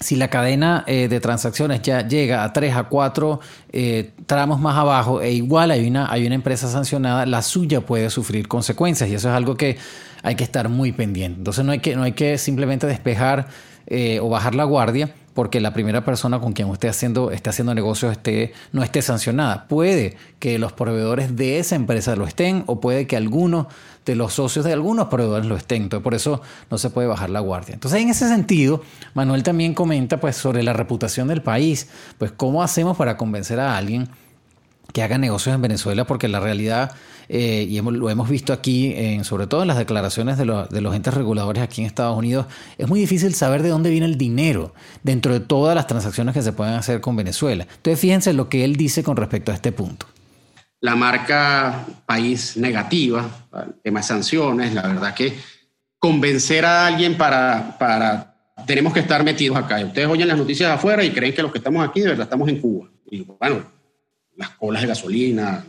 si 0.00 0.16
la 0.16 0.28
cadena 0.28 0.85
eh, 0.87 1.09
de 1.09 1.21
transacciones 1.21 1.83
ya 1.83 2.07
llega 2.07 2.42
a 2.42 2.52
tres 2.52 2.75
a 2.75 2.85
cuatro 2.85 3.40
eh, 3.71 4.12
tramos 4.25 4.59
más 4.59 4.76
abajo 4.78 5.21
e 5.21 5.33
igual 5.33 5.71
hay 5.71 5.87
una, 5.87 6.11
hay 6.11 6.25
una 6.25 6.35
empresa 6.35 6.69
sancionada, 6.69 7.26
la 7.26 7.42
suya 7.42 7.83
puede 7.83 8.09
sufrir 8.09 8.49
consecuencias 8.49 9.11
y 9.11 9.14
eso 9.14 9.28
es 9.28 9.35
algo 9.35 9.57
que 9.57 9.76
hay 10.23 10.37
que 10.37 10.45
estar 10.45 10.69
muy 10.69 10.92
pendiente. 10.92 11.38
Entonces 11.38 11.64
no 11.64 11.73
hay 11.73 11.80
que, 11.80 11.97
no 11.97 12.02
hay 12.02 12.12
que 12.12 12.38
simplemente 12.38 12.87
despejar 12.87 13.49
eh, 13.90 14.20
o 14.20 14.28
bajar 14.28 14.54
la 14.54 14.64
guardia 14.64 15.14
porque 15.35 15.61
la 15.61 15.73
primera 15.73 16.04
persona 16.04 16.40
con 16.40 16.52
quien 16.52 16.68
usted 16.68 16.88
haciendo, 16.88 17.30
esté 17.30 17.50
haciendo 17.50 17.75
negocios 17.75 18.12
esté, 18.12 18.52
no 18.73 18.82
esté 18.82 19.00
sancionada. 19.00 19.66
Puede 19.68 20.16
que 20.38 20.59
los 20.59 20.73
proveedores 20.73 21.37
de 21.37 21.59
esa 21.59 21.76
empresa 21.76 22.16
lo 22.16 22.26
estén 22.26 22.64
o 22.66 22.80
puede 22.80 23.06
que 23.06 23.16
algunos 23.16 23.66
de 24.04 24.16
los 24.16 24.35
socios 24.35 24.64
de 24.64 24.73
algunos 24.73 25.09
proveedores 25.09 25.47
lo 25.47 25.56
estén. 25.56 25.85
Entonces, 25.85 26.02
por 26.02 26.14
eso 26.14 26.42
no 26.70 26.78
se 26.78 26.90
puede 26.90 27.09
bajar 27.09 27.30
la 27.30 27.40
guardia. 27.40 27.75
Entonces, 27.75 28.00
en 28.00 28.09
ese 28.09 28.28
sentido, 28.28 28.82
Manuel 29.14 29.42
también 29.42 29.75
comenta 29.75 30.18
pues, 30.20 30.37
sobre 30.37 30.62
la 30.62 30.73
reputación 30.73 31.28
del 31.28 31.42
país. 31.42 31.88
Pues, 32.18 32.32
¿cómo 32.32 32.62
hacemos 32.62 32.97
para 32.97 33.16
convencer 33.16 33.61
a 33.61 33.76
alguien 33.76 34.09
que 34.92 35.02
haga 35.02 35.18
negocios 35.18 35.54
en 35.54 35.62
Venezuela? 35.62 36.06
Porque 36.06 36.28
la 36.28 36.40
realidad 36.40 36.92
eh, 37.32 37.64
y 37.68 37.80
lo 37.80 38.11
hemos 38.11 38.28
visto 38.28 38.52
aquí, 38.52 38.92
sobre 39.23 39.47
todo 39.47 39.62
en 39.62 39.68
las 39.68 39.78
declaraciones 39.78 40.37
de, 40.37 40.44
los 40.47 40.94
entes 40.94 41.14
reguladores 41.14 41.62
aquí 41.62 41.80
en 41.80 41.87
Estados 41.87 42.18
Unidos, 42.18 42.47
es 42.76 42.88
muy 42.88 42.99
difícil 42.99 43.35
saber 43.35 43.62
de 43.62 43.68
dónde 43.68 43.88
viene 43.90 44.06
el 44.06 44.18
dinero 44.18 44.75
dentro 45.04 45.32
de 45.32 45.38
todas 45.38 45.76
las 45.76 45.87
transacciones 45.87 46.35
que 46.35 46.42
se 46.42 46.52
pueden 46.52 46.75
hacer 46.75 47.00
con 47.00 47.14
Venezuela. 47.14 47.68
Entonces, 47.76 48.00
fíjense 48.00 48.32
lo 48.32 48.49
que 48.49 48.64
él 48.64 48.75
dice 48.75 49.04
con 49.04 49.16
respecto 49.16 49.52
a 49.52 49.54
este 49.54 49.70
punto. 49.70 50.06
La 50.80 50.97
marca 50.97 51.87
país 52.04 52.56
negativa, 52.56 53.28
el 53.54 53.75
tema 53.80 54.00
de 54.00 54.06
sanciones, 54.06 54.75
la 54.75 54.82
verdad 54.82 55.14
que 55.14 55.38
convencer 56.00 56.64
a 56.64 56.87
alguien 56.87 57.16
para, 57.16 57.76
para 57.78 58.35
tenemos 58.66 58.92
que 58.92 59.00
estar 59.00 59.23
metidos 59.23 59.56
acá. 59.56 59.78
Ustedes 59.85 60.09
oyen 60.09 60.26
las 60.26 60.38
noticias 60.38 60.68
afuera 60.70 61.04
y 61.04 61.12
creen 61.12 61.32
que 61.32 61.42
los 61.42 61.52
que 61.52 61.59
estamos 61.59 61.87
aquí 61.87 62.00
de 62.00 62.09
verdad 62.09 62.25
estamos 62.25 62.49
en 62.49 62.61
Cuba. 62.61 62.88
Y 63.09 63.20
bueno, 63.23 63.62
las 64.37 64.51
colas 64.51 64.83
de 64.83 64.89
gasolina, 64.89 65.65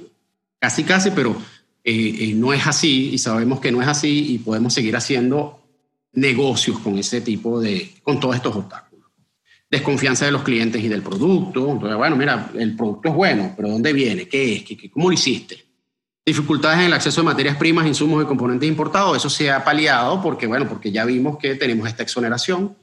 casi 0.60 0.84
casi, 0.84 1.12
pero 1.12 1.36
eh, 1.84 2.16
eh, 2.20 2.34
no 2.36 2.54
es 2.54 2.66
así 2.68 3.10
y 3.14 3.18
sabemos 3.18 3.60
que 3.60 3.72
no 3.72 3.82
es 3.82 3.88
así 3.88 4.34
y 4.34 4.38
podemos 4.38 4.74
seguir 4.74 4.96
haciendo 4.96 5.60
negocios 6.14 6.80
con 6.80 6.98
ese 6.98 7.22
tipo 7.22 7.60
de, 7.60 7.92
con 8.04 8.20
todos 8.20 8.36
estos 8.36 8.56
obstáculos. 8.56 9.10
Desconfianza 9.70 10.26
de 10.26 10.32
los 10.32 10.44
clientes 10.44 10.84
y 10.84 10.90
del 10.90 11.02
producto. 11.02 11.72
Entonces, 11.72 11.98
bueno, 11.98 12.16
mira, 12.16 12.52
el 12.56 12.76
producto 12.76 13.10
es 13.10 13.16
bueno, 13.16 13.54
pero 13.56 13.70
¿dónde 13.70 13.94
viene? 13.94 14.28
¿Qué 14.28 14.58
es? 14.58 14.64
¿Qué, 14.64 14.92
cómo 14.92 15.08
lo 15.08 15.14
hiciste? 15.14 15.66
Dificultades 16.26 16.80
en 16.80 16.86
el 16.86 16.94
acceso 16.94 17.22
de 17.22 17.26
materias 17.26 17.58
primas, 17.58 17.88
insumos 17.88 18.24
y 18.24 18.28
componentes 18.28 18.68
importados. 18.68 19.18
Eso 19.18 19.30
se 19.30 19.50
ha 19.50 19.64
paliado 19.64 20.22
porque, 20.22 20.46
bueno, 20.46 20.68
porque 20.68 20.92
ya 20.92 21.06
vimos 21.06 21.38
que 21.38 21.56
tenemos 21.56 21.88
esta 21.88 22.04
exoneración. 22.04 22.76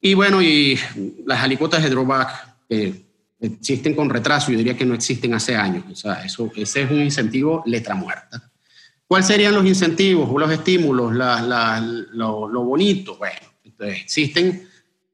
Y 0.00 0.14
bueno, 0.14 0.42
y 0.42 0.78
las 1.24 1.42
alícuotas 1.42 1.82
de 1.82 1.90
drawback, 1.90 2.56
existen 3.46 3.94
con 3.94 4.10
retraso, 4.10 4.50
yo 4.50 4.58
diría 4.58 4.76
que 4.76 4.84
no 4.84 4.94
existen 4.94 5.34
hace 5.34 5.56
años. 5.56 5.84
O 5.90 5.94
sea, 5.94 6.24
eso, 6.24 6.50
ese 6.56 6.82
es 6.82 6.90
un 6.90 7.00
incentivo 7.00 7.62
letra 7.66 7.94
muerta. 7.94 8.50
¿Cuáles 9.06 9.26
serían 9.26 9.54
los 9.54 9.66
incentivos 9.66 10.28
o 10.30 10.38
los 10.38 10.50
estímulos, 10.50 11.12
lo, 11.14 12.64
bonito? 12.64 13.16
Bueno, 13.16 13.38
existen, 13.80 14.68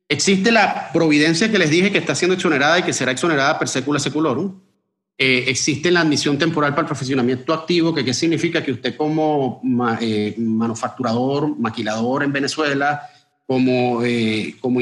existe 0.08 0.52
la 0.52 0.90
providencia 0.92 1.50
que 1.50 1.58
les 1.58 1.70
dije 1.70 1.90
que 1.90 1.98
está 1.98 2.14
siendo 2.14 2.34
exonerada 2.34 2.78
y 2.78 2.82
que 2.82 2.92
será 2.92 3.12
exonerada 3.12 3.58
per 3.58 3.68
secula 3.68 3.98
seculorum. 3.98 4.60
Eh, 5.18 5.44
existe 5.48 5.90
la 5.90 6.00
admisión 6.00 6.38
temporal 6.38 6.70
para 6.70 6.82
el 6.82 6.86
profesionamiento 6.86 7.52
activo, 7.52 7.92
que 7.92 8.04
qué 8.04 8.14
significa 8.14 8.64
que 8.64 8.72
usted 8.72 8.96
como 8.96 9.60
eh, 10.00 10.34
manufacturador, 10.38 11.58
maquilador 11.58 12.22
en 12.22 12.32
Venezuela, 12.32 13.02
como, 13.44 14.02
eh, 14.02 14.56
como 14.60 14.80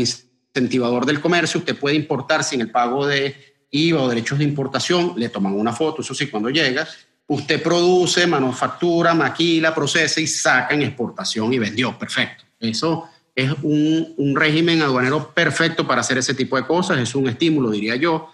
incentivador 0.54 1.06
del 1.06 1.20
comercio, 1.20 1.60
usted 1.60 1.76
puede 1.76 1.96
importar 1.96 2.42
sin 2.42 2.60
el 2.60 2.70
pago 2.70 3.06
de 3.06 3.34
IVA 3.70 4.02
o 4.02 4.08
derechos 4.08 4.38
de 4.38 4.44
importación, 4.44 5.14
le 5.16 5.28
toman 5.28 5.54
una 5.54 5.72
foto, 5.72 6.02
eso 6.02 6.14
sí, 6.14 6.28
cuando 6.28 6.50
llega, 6.50 6.86
usted 7.26 7.62
produce, 7.62 8.26
manufactura, 8.26 9.14
maquila, 9.14 9.74
procesa 9.74 10.20
y 10.20 10.26
saca 10.26 10.74
en 10.74 10.82
exportación 10.82 11.52
y 11.52 11.58
vendió, 11.58 11.98
perfecto. 11.98 12.44
Eso 12.58 13.08
es 13.34 13.52
un, 13.62 14.14
un 14.16 14.34
régimen 14.34 14.82
aduanero 14.82 15.32
perfecto 15.32 15.86
para 15.86 16.00
hacer 16.00 16.18
ese 16.18 16.34
tipo 16.34 16.56
de 16.56 16.66
cosas, 16.66 16.98
es 16.98 17.14
un 17.14 17.28
estímulo, 17.28 17.70
diría 17.70 17.96
yo. 17.96 18.30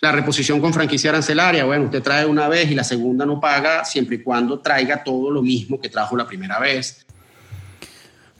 La 0.00 0.12
reposición 0.12 0.60
con 0.60 0.72
franquicia 0.72 1.10
arancelaria, 1.10 1.64
bueno, 1.64 1.86
usted 1.86 2.02
trae 2.02 2.24
una 2.24 2.48
vez 2.48 2.70
y 2.70 2.74
la 2.74 2.84
segunda 2.84 3.26
no 3.26 3.40
paga 3.40 3.84
siempre 3.84 4.16
y 4.16 4.22
cuando 4.22 4.60
traiga 4.60 5.02
todo 5.02 5.30
lo 5.30 5.42
mismo 5.42 5.80
que 5.80 5.88
trajo 5.88 6.16
la 6.16 6.26
primera 6.26 6.58
vez. 6.58 7.04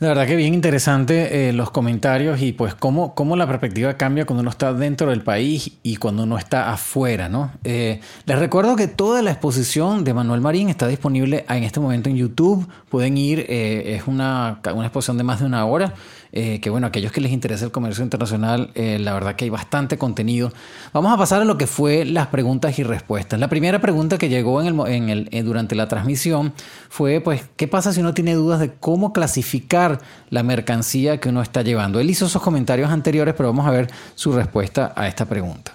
La 0.00 0.06
verdad 0.06 0.28
que 0.28 0.36
bien 0.36 0.54
interesante 0.54 1.48
eh, 1.48 1.52
los 1.52 1.72
comentarios 1.72 2.40
y 2.40 2.52
pues 2.52 2.72
cómo, 2.72 3.16
cómo, 3.16 3.34
la 3.34 3.48
perspectiva 3.48 3.94
cambia 3.96 4.26
cuando 4.26 4.42
uno 4.42 4.50
está 4.50 4.72
dentro 4.72 5.10
del 5.10 5.22
país 5.22 5.72
y 5.82 5.96
cuando 5.96 6.22
uno 6.22 6.38
está 6.38 6.72
afuera, 6.72 7.28
¿no? 7.28 7.50
Eh, 7.64 7.98
les 8.24 8.38
recuerdo 8.38 8.76
que 8.76 8.86
toda 8.86 9.22
la 9.22 9.32
exposición 9.32 10.04
de 10.04 10.14
Manuel 10.14 10.40
Marín 10.40 10.68
está 10.68 10.86
disponible 10.86 11.44
en 11.48 11.64
este 11.64 11.80
momento 11.80 12.08
en 12.08 12.16
YouTube. 12.16 12.68
Pueden 12.88 13.18
ir, 13.18 13.40
eh, 13.48 13.96
es 13.96 14.06
una, 14.06 14.60
una 14.72 14.84
exposición 14.84 15.18
de 15.18 15.24
más 15.24 15.40
de 15.40 15.46
una 15.46 15.66
hora. 15.66 15.94
Eh, 16.32 16.60
que 16.60 16.70
bueno, 16.70 16.86
aquellos 16.86 17.12
que 17.12 17.20
les 17.20 17.32
interesa 17.32 17.64
el 17.64 17.70
comercio 17.70 18.04
internacional, 18.04 18.70
eh, 18.74 18.98
la 18.98 19.14
verdad 19.14 19.34
que 19.36 19.44
hay 19.44 19.50
bastante 19.50 19.96
contenido. 19.96 20.52
Vamos 20.92 21.12
a 21.12 21.16
pasar 21.16 21.42
a 21.42 21.44
lo 21.44 21.56
que 21.56 21.66
fue 21.66 22.04
las 22.04 22.26
preguntas 22.28 22.78
y 22.78 22.82
respuestas. 22.82 23.40
La 23.40 23.48
primera 23.48 23.80
pregunta 23.80 24.18
que 24.18 24.28
llegó 24.28 24.60
en 24.62 25.08
el, 25.08 25.28
eh, 25.30 25.42
durante 25.42 25.74
la 25.74 25.88
transmisión 25.88 26.52
fue, 26.88 27.20
pues, 27.20 27.42
¿qué 27.56 27.66
pasa 27.66 27.92
si 27.92 28.00
uno 28.00 28.14
tiene 28.14 28.34
dudas 28.34 28.60
de 28.60 28.72
cómo 28.72 29.12
clasificar 29.12 30.00
la 30.30 30.42
mercancía 30.42 31.18
que 31.18 31.30
uno 31.30 31.42
está 31.42 31.62
llevando? 31.62 32.00
Él 32.00 32.10
hizo 32.10 32.26
esos 32.26 32.42
comentarios 32.42 32.90
anteriores, 32.90 33.34
pero 33.34 33.48
vamos 33.48 33.66
a 33.66 33.70
ver 33.70 33.88
su 34.14 34.32
respuesta 34.32 34.92
a 34.94 35.08
esta 35.08 35.24
pregunta. 35.24 35.72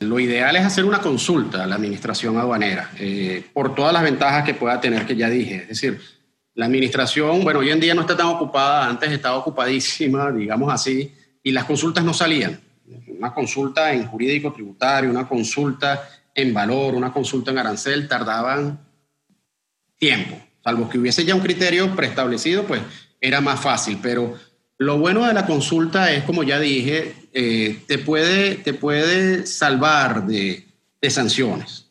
Lo 0.00 0.18
ideal 0.18 0.56
es 0.56 0.64
hacer 0.64 0.84
una 0.84 0.98
consulta 0.98 1.62
a 1.62 1.66
la 1.66 1.76
administración 1.76 2.36
aduanera 2.36 2.90
por 3.52 3.76
todas 3.76 3.92
las 3.92 4.02
ventajas 4.02 4.42
que 4.42 4.52
pueda 4.52 4.80
tener 4.80 5.06
que 5.06 5.14
ya 5.14 5.28
dije. 5.28 5.58
Es 5.58 5.68
decir, 5.68 6.00
la 6.54 6.66
administración, 6.66 7.42
bueno, 7.42 7.60
hoy 7.60 7.70
en 7.70 7.80
día 7.80 7.94
no 7.94 8.02
está 8.02 8.16
tan 8.16 8.26
ocupada, 8.26 8.88
antes 8.88 9.10
estaba 9.10 9.36
ocupadísima, 9.38 10.30
digamos 10.30 10.72
así, 10.72 11.12
y 11.42 11.50
las 11.50 11.64
consultas 11.64 12.04
no 12.04 12.12
salían. 12.12 12.60
Una 13.08 13.32
consulta 13.32 13.92
en 13.92 14.06
jurídico 14.06 14.52
tributario, 14.52 15.10
una 15.10 15.26
consulta 15.26 16.08
en 16.34 16.52
valor, 16.52 16.94
una 16.94 17.12
consulta 17.12 17.50
en 17.50 17.58
arancel, 17.58 18.06
tardaban 18.06 18.80
tiempo. 19.96 20.36
Salvo 20.62 20.88
que 20.88 20.98
hubiese 20.98 21.24
ya 21.24 21.34
un 21.34 21.40
criterio 21.40 21.94
preestablecido, 21.96 22.64
pues 22.64 22.82
era 23.20 23.40
más 23.40 23.60
fácil. 23.60 23.98
Pero 24.02 24.36
lo 24.78 24.98
bueno 24.98 25.26
de 25.26 25.32
la 25.32 25.46
consulta 25.46 26.12
es, 26.12 26.24
como 26.24 26.42
ya 26.42 26.58
dije, 26.60 27.14
eh, 27.32 27.82
te, 27.86 27.98
puede, 27.98 28.56
te 28.56 28.74
puede 28.74 29.46
salvar 29.46 30.26
de, 30.26 30.66
de 31.00 31.10
sanciones. 31.10 31.86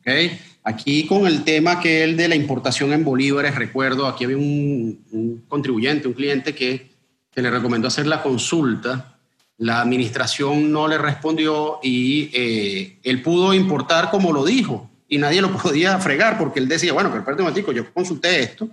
¿okay? 0.00 0.38
Aquí 0.62 1.06
con 1.06 1.26
el 1.26 1.42
tema 1.42 1.80
que 1.80 2.04
el 2.04 2.16
de 2.16 2.28
la 2.28 2.34
importación 2.34 2.92
en 2.92 3.04
bolívares, 3.04 3.54
recuerdo, 3.54 4.06
aquí 4.06 4.24
había 4.24 4.36
un, 4.36 5.44
contribuyente, 5.48 6.08
un 6.08 6.14
cliente 6.14 6.54
que, 6.54 6.90
le 7.34 7.50
recomendó 7.50 7.88
hacer 7.88 8.06
la 8.06 8.22
consulta, 8.22 9.18
la 9.56 9.80
administración 9.80 10.70
no 10.70 10.86
le 10.86 10.98
respondió 10.98 11.78
y 11.82 12.28
eh, 12.34 12.98
él 13.02 13.22
pudo 13.22 13.54
importar 13.54 14.10
como 14.10 14.30
lo 14.30 14.44
dijo 14.44 14.90
y 15.08 15.16
nadie 15.16 15.40
lo 15.40 15.50
podía 15.62 15.98
fregar 15.98 16.36
porque 16.36 16.60
él 16.60 16.68
decía, 16.68 16.92
bueno, 16.92 17.08
pero 17.08 17.20
espérate 17.20 17.42
un 17.42 17.48
momentico, 17.48 17.72
yo 17.72 17.90
consulté 17.94 18.40
esto. 18.40 18.68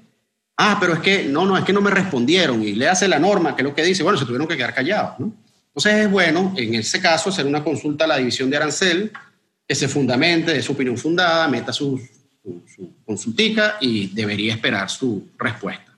Ah, 0.57 0.77
pero 0.81 0.95
es 0.95 0.99
que 0.99 1.23
no, 1.25 1.45
no, 1.45 1.57
es 1.57 1.63
que 1.63 1.71
no 1.71 1.79
me 1.79 1.91
respondieron 1.91 2.61
y 2.61 2.73
le 2.73 2.89
hace 2.89 3.07
la 3.07 3.19
norma, 3.19 3.55
que 3.55 3.61
es 3.61 3.67
lo 3.67 3.75
que 3.75 3.83
dice, 3.83 4.03
bueno, 4.03 4.17
se 4.17 4.25
tuvieron 4.25 4.47
que 4.47 4.57
quedar 4.57 4.73
callados. 4.73 5.19
¿no? 5.19 5.31
Entonces 5.67 6.05
es 6.05 6.11
bueno, 6.11 6.53
en 6.57 6.73
ese 6.75 6.99
caso, 6.99 7.29
hacer 7.29 7.45
una 7.45 7.63
consulta 7.63 8.05
a 8.05 8.07
la 8.07 8.17
división 8.17 8.49
de 8.49 8.57
arancel 8.57 9.11
que 9.67 9.75
se 9.75 9.87
fundamente, 9.87 10.53
de 10.53 10.61
su 10.61 10.71
opinión 10.71 10.97
fundada, 10.97 11.47
meta 11.47 11.73
sus, 11.73 12.01
su, 12.73 12.93
consultica 13.05 13.75
y 13.81 14.07
debería 14.07 14.53
esperar 14.53 14.89
su 14.89 15.29
respuesta. 15.37 15.97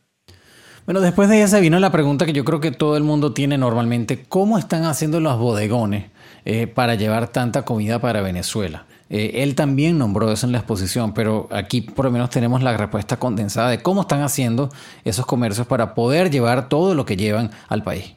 Bueno, 0.86 1.02
después 1.02 1.30
de 1.30 1.38
ella 1.38 1.48
se 1.48 1.62
vino 1.62 1.80
la 1.80 1.92
pregunta 1.92 2.26
que 2.26 2.34
yo 2.34 2.44
creo 2.44 2.60
que 2.60 2.72
todo 2.72 2.98
el 2.98 3.04
mundo 3.04 3.32
tiene 3.32 3.60
normalmente, 3.60 4.26
¿cómo 4.28 4.58
están 4.58 4.86
haciendo 4.86 5.20
los 5.20 5.38
bodegones 5.38 6.06
eh, 6.46 6.66
para 6.66 6.96
llevar 6.96 7.28
tanta 7.28 7.64
comida 7.64 8.00
para 8.00 8.22
Venezuela? 8.22 8.88
Eh, 9.12 9.44
él 9.44 9.54
también 9.54 10.00
nombró 10.00 10.32
eso 10.32 10.48
en 10.48 10.52
la 10.52 10.60
exposición, 10.60 11.14
pero 11.14 11.48
aquí 11.52 11.82
por 11.82 12.06
lo 12.06 12.12
menos 12.12 12.32
tenemos 12.32 12.64
la 12.64 12.76
respuesta 12.76 13.18
condensada 13.18 13.70
de 13.70 13.82
cómo 13.84 14.02
están 14.02 14.22
haciendo 14.22 14.70
esos 15.04 15.28
comercios 15.28 15.68
para 15.68 15.94
poder 15.94 16.32
llevar 16.32 16.70
todo 16.70 16.96
lo 16.96 17.06
que 17.06 17.18
llevan 17.18 17.52
al 17.68 17.84
país. 17.84 18.14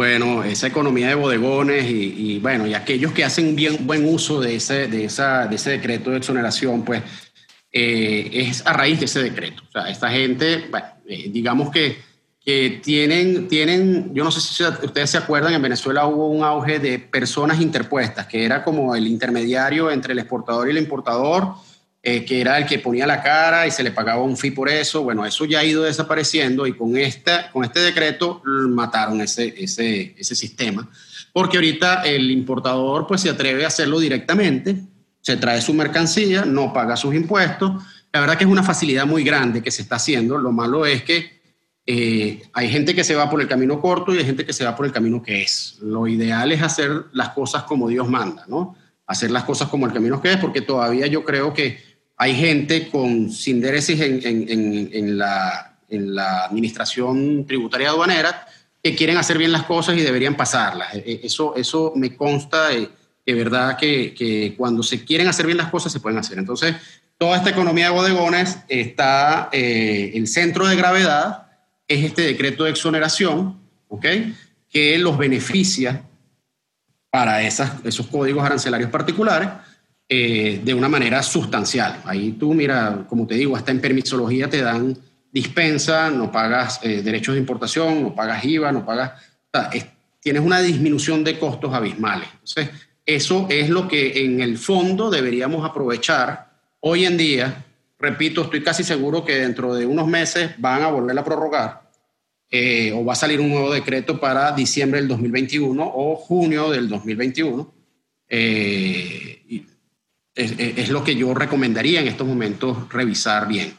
Bueno, 0.00 0.42
esa 0.44 0.66
economía 0.66 1.08
de 1.08 1.14
bodegones 1.14 1.84
y, 1.86 2.38
bueno, 2.38 2.66
y 2.66 2.72
aquellos 2.72 3.12
que 3.12 3.22
hacen 3.22 3.54
bien 3.54 3.86
buen 3.86 4.06
uso 4.06 4.40
de 4.40 4.54
ese, 4.54 4.88
de 4.88 5.04
esa, 5.04 5.46
de 5.46 5.56
ese 5.56 5.72
decreto 5.72 6.08
de 6.08 6.16
exoneración, 6.16 6.86
pues 6.86 7.02
eh, 7.70 8.30
es 8.32 8.66
a 8.66 8.72
raíz 8.72 8.98
de 8.98 9.04
ese 9.04 9.22
decreto. 9.22 9.62
O 9.68 9.70
sea, 9.70 9.90
esta 9.90 10.08
gente, 10.08 10.70
eh, 11.06 11.28
digamos 11.30 11.70
que 11.70 11.98
que 12.42 12.80
tienen, 12.82 13.48
tienen, 13.48 14.14
yo 14.14 14.24
no 14.24 14.30
sé 14.30 14.40
si 14.40 14.64
ustedes 14.64 15.10
se 15.10 15.18
acuerdan, 15.18 15.52
en 15.52 15.60
Venezuela 15.60 16.06
hubo 16.06 16.30
un 16.30 16.42
auge 16.44 16.78
de 16.78 16.98
personas 16.98 17.60
interpuestas, 17.60 18.26
que 18.26 18.46
era 18.46 18.64
como 18.64 18.96
el 18.96 19.06
intermediario 19.06 19.90
entre 19.90 20.14
el 20.14 20.20
exportador 20.20 20.66
y 20.66 20.70
el 20.70 20.78
importador, 20.78 21.56
eh, 22.02 22.24
que 22.24 22.40
era 22.40 22.56
el 22.56 22.64
que 22.64 22.78
ponía 22.78 23.06
la 23.06 23.22
cara 23.22 23.66
y 23.66 23.70
se 23.70 23.82
le 23.82 23.90
pagaba 23.90 24.22
un 24.22 24.36
fee 24.36 24.52
por 24.52 24.68
eso. 24.68 25.02
Bueno, 25.02 25.26
eso 25.26 25.44
ya 25.44 25.58
ha 25.58 25.64
ido 25.64 25.82
desapareciendo 25.82 26.66
y 26.66 26.72
con, 26.72 26.96
esta, 26.96 27.50
con 27.50 27.64
este 27.64 27.80
decreto 27.80 28.42
mataron 28.44 29.20
ese, 29.20 29.54
ese, 29.58 30.14
ese 30.16 30.34
sistema, 30.34 30.88
porque 31.32 31.58
ahorita 31.58 32.02
el 32.02 32.30
importador 32.30 33.06
pues 33.06 33.20
se 33.20 33.30
atreve 33.30 33.64
a 33.64 33.68
hacerlo 33.68 34.00
directamente, 34.00 34.76
se 35.20 35.36
trae 35.36 35.60
su 35.60 35.74
mercancía, 35.74 36.44
no 36.44 36.72
paga 36.72 36.96
sus 36.96 37.14
impuestos. 37.14 37.82
La 38.12 38.20
verdad 38.20 38.38
que 38.38 38.44
es 38.44 38.50
una 38.50 38.62
facilidad 38.62 39.06
muy 39.06 39.22
grande 39.22 39.62
que 39.62 39.70
se 39.70 39.82
está 39.82 39.96
haciendo. 39.96 40.38
Lo 40.38 40.52
malo 40.52 40.86
es 40.86 41.02
que 41.02 41.40
eh, 41.86 42.42
hay 42.52 42.68
gente 42.68 42.94
que 42.94 43.04
se 43.04 43.14
va 43.14 43.28
por 43.28 43.40
el 43.40 43.48
camino 43.48 43.80
corto 43.80 44.14
y 44.14 44.18
hay 44.18 44.24
gente 44.24 44.46
que 44.46 44.52
se 44.52 44.64
va 44.64 44.76
por 44.76 44.86
el 44.86 44.92
camino 44.92 45.22
que 45.22 45.42
es. 45.42 45.76
Lo 45.80 46.06
ideal 46.06 46.52
es 46.52 46.62
hacer 46.62 47.06
las 47.12 47.30
cosas 47.30 47.64
como 47.64 47.88
Dios 47.88 48.08
manda, 48.08 48.44
¿no? 48.48 48.76
Hacer 49.06 49.30
las 49.30 49.44
cosas 49.44 49.68
como 49.68 49.86
el 49.86 49.92
camino 49.92 50.22
que 50.22 50.32
es, 50.32 50.36
porque 50.38 50.60
todavía 50.60 51.06
yo 51.06 51.24
creo 51.24 51.52
que 51.52 51.89
hay 52.20 52.34
gente 52.34 52.90
con 52.90 53.30
sin 53.30 53.64
en, 53.64 54.20
en, 54.92 55.18
en 55.88 56.14
la 56.14 56.44
administración 56.44 57.46
tributaria 57.46 57.88
aduanera 57.88 58.46
que 58.82 58.94
quieren 58.94 59.16
hacer 59.16 59.38
bien 59.38 59.52
las 59.52 59.62
cosas 59.62 59.96
y 59.96 60.02
deberían 60.02 60.36
pasarlas. 60.36 60.94
E, 60.96 60.98
e, 60.98 61.20
eso, 61.22 61.56
eso 61.56 61.94
me 61.96 62.14
consta 62.14 62.68
de, 62.68 62.90
verdad 63.26 63.78
que, 63.78 64.12
que, 64.12 64.54
cuando 64.54 64.82
se 64.82 65.02
quieren 65.02 65.28
hacer 65.28 65.46
bien 65.46 65.56
las 65.56 65.70
cosas 65.70 65.92
se 65.92 66.00
pueden 66.00 66.18
hacer. 66.18 66.36
Entonces, 66.38 66.76
toda 67.16 67.38
esta 67.38 67.48
economía 67.48 67.86
de 67.86 67.92
bodegones 67.92 68.58
está 68.68 69.48
eh, 69.50 70.10
el 70.12 70.26
centro 70.26 70.66
de 70.66 70.76
gravedad 70.76 71.46
es 71.88 72.04
este 72.04 72.20
decreto 72.20 72.64
de 72.64 72.70
exoneración, 72.70 73.58
¿ok? 73.88 74.06
Que 74.68 74.98
los 74.98 75.16
beneficia 75.16 76.02
para 77.08 77.42
esas, 77.42 77.82
esos 77.84 78.08
códigos 78.08 78.44
arancelarios 78.44 78.90
particulares 78.90 79.48
eh, 80.10 80.60
de 80.62 80.74
una 80.74 80.88
manera 80.88 81.22
sustancial. 81.22 82.02
Ahí 82.04 82.32
tú, 82.32 82.52
mira, 82.52 83.06
como 83.08 83.26
te 83.26 83.36
digo, 83.36 83.56
hasta 83.56 83.70
en 83.70 83.80
permisología 83.80 84.50
te 84.50 84.60
dan 84.60 84.98
dispensa, 85.32 86.10
no 86.10 86.30
pagas 86.30 86.80
eh, 86.82 87.00
derechos 87.00 87.34
de 87.34 87.40
importación, 87.40 88.02
no 88.02 88.14
pagas 88.14 88.44
IVA, 88.44 88.72
no 88.72 88.84
pagas... 88.84 89.12
tienes 90.20 90.42
una 90.42 90.60
disminución 90.60 91.24
de 91.24 91.38
costos 91.38 91.72
abismales. 91.72 92.28
Entonces, 92.32 92.70
eso 93.06 93.46
es 93.48 93.70
lo 93.70 93.88
que 93.88 94.24
en 94.24 94.40
el 94.40 94.58
fondo 94.58 95.08
deberíamos 95.08 95.64
aprovechar 95.64 96.50
hoy 96.80 97.06
en 97.06 97.16
día 97.16 97.64
repito, 98.00 98.42
estoy 98.42 98.62
casi 98.62 98.82
seguro 98.82 99.24
que 99.24 99.36
dentro 99.36 99.74
de 99.74 99.86
unos 99.86 100.08
meses 100.08 100.52
van 100.58 100.82
a 100.82 100.88
volver 100.88 101.16
a 101.18 101.24
prorrogar 101.24 101.90
eh, 102.50 102.92
o 102.92 103.04
va 103.04 103.12
a 103.12 103.16
salir 103.16 103.40
un 103.40 103.50
nuevo 103.50 103.72
decreto 103.72 104.18
para 104.18 104.52
diciembre 104.52 105.00
del 105.00 105.08
2021 105.08 105.92
o 105.94 106.16
junio 106.16 106.70
del 106.70 106.88
2021. 106.88 107.72
Eh, 108.28 109.39
es, 110.40 110.88
lo 110.88 111.04
que 111.04 111.14
yo 111.14 111.34
recomendaría 111.34 112.00
en 112.00 112.08
estos 112.08 112.26
momentos 112.26 112.76
revisar 112.90 113.48
bien. 113.48 113.74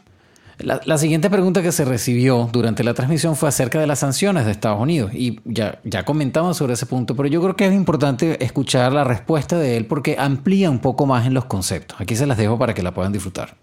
La, 0.60 0.98
siguiente 1.00 1.30
pregunta 1.32 1.64
que 1.64 1.72
se 1.72 1.86
recibió 1.86 2.48
durante 2.54 2.84
la 2.84 2.94
transmisión 2.94 3.36
fue 3.36 3.50
acerca 3.50 3.80
de 3.80 3.88
las 3.88 3.98
sanciones 4.00 4.46
de 4.46 4.52
Estados 4.52 4.80
Unidos 4.80 5.12
y 5.12 5.40
ya, 5.44 5.80
ya 5.84 6.06
comentamos 6.06 6.58
sobre 6.58 6.74
ese 6.74 6.86
punto, 6.86 7.16
pero 7.16 7.28
yo 7.28 7.42
creo 7.42 7.56
que 7.56 7.66
es 7.66 7.74
importante 7.74 8.44
escuchar 8.44 8.94
la 8.94 9.04
respuesta 9.04 9.58
de 9.58 9.78
él 9.78 9.86
porque 9.86 10.18
amplía 10.20 10.70
un 10.70 10.78
poco 10.78 11.08
más 11.08 11.26
en 11.26 11.34
los 11.34 11.46
conceptos. 11.46 12.00
Aquí 12.00 12.16
se 12.16 12.28
las 12.28 12.38
dejo 12.38 12.60
para 12.60 12.76
que 12.76 12.84
la 12.84 12.94
puedan 12.94 13.12
disfrutar. 13.12 13.58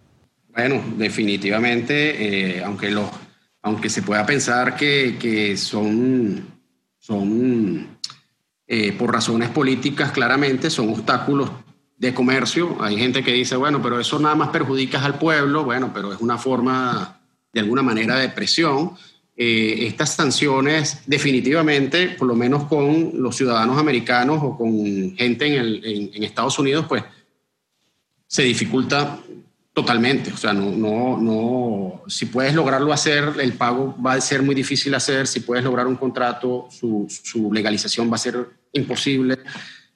Bueno, 0.52 0.82
definitivamente, 0.96 2.56
eh, 2.56 2.64
aunque, 2.64 2.92
aunque 3.62 3.88
se 3.88 4.02
pueda 4.02 4.26
pensar 4.26 4.74
que, 4.74 5.16
que 5.20 5.56
son, 5.56 6.44
son 6.98 7.96
eh, 8.66 8.92
por 8.98 9.12
razones 9.12 9.50
políticas, 9.50 10.10
claramente 10.10 10.68
son 10.68 10.88
obstáculos 10.88 11.48
de 11.98 12.14
comercio. 12.14 12.76
Hay 12.80 12.96
gente 12.96 13.22
que 13.22 13.32
dice, 13.32 13.56
bueno, 13.56 13.82
pero 13.82 14.00
eso 14.00 14.18
nada 14.18 14.34
más 14.34 14.48
perjudica 14.50 15.04
al 15.04 15.18
pueblo, 15.18 15.64
bueno, 15.64 15.90
pero 15.92 16.12
es 16.12 16.20
una 16.20 16.38
forma, 16.38 17.20
de 17.52 17.60
alguna 17.60 17.82
manera, 17.82 18.16
de 18.16 18.28
presión. 18.28 18.92
Eh, 19.36 19.86
estas 19.86 20.14
sanciones 20.14 21.02
definitivamente, 21.06 22.10
por 22.10 22.26
lo 22.26 22.34
menos 22.34 22.64
con 22.64 23.12
los 23.14 23.36
ciudadanos 23.36 23.78
americanos 23.78 24.40
o 24.42 24.56
con 24.56 25.16
gente 25.16 25.46
en, 25.46 25.52
el, 25.54 26.10
en 26.14 26.22
Estados 26.24 26.58
Unidos, 26.58 26.86
pues 26.88 27.04
se 28.26 28.42
dificulta 28.42 29.20
Totalmente, 29.78 30.32
o 30.32 30.36
sea, 30.36 30.52
no, 30.52 30.72
no, 30.72 31.16
no, 31.18 32.02
si 32.08 32.26
puedes 32.26 32.52
lograrlo 32.52 32.92
hacer, 32.92 33.34
el 33.38 33.52
pago 33.52 33.96
va 34.04 34.14
a 34.14 34.20
ser 34.20 34.42
muy 34.42 34.56
difícil 34.56 34.92
hacer, 34.92 35.28
si 35.28 35.38
puedes 35.38 35.62
lograr 35.62 35.86
un 35.86 35.94
contrato, 35.94 36.66
su, 36.68 37.06
su 37.08 37.52
legalización 37.52 38.10
va 38.10 38.16
a 38.16 38.18
ser 38.18 38.44
imposible, 38.72 39.38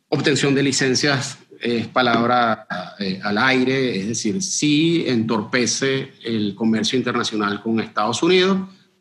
obtención 0.08 0.54
de 0.54 0.62
licencias 0.62 1.36
es 1.62 1.86
palabra 1.86 2.66
eh, 2.98 3.20
al 3.22 3.38
aire, 3.38 3.96
es 4.00 4.08
decir, 4.08 4.42
sí 4.42 5.04
entorpece 5.06 6.12
el 6.24 6.54
comercio 6.54 6.98
internacional 6.98 7.62
con 7.62 7.78
Estados 7.80 8.22
Unidos, 8.22 8.58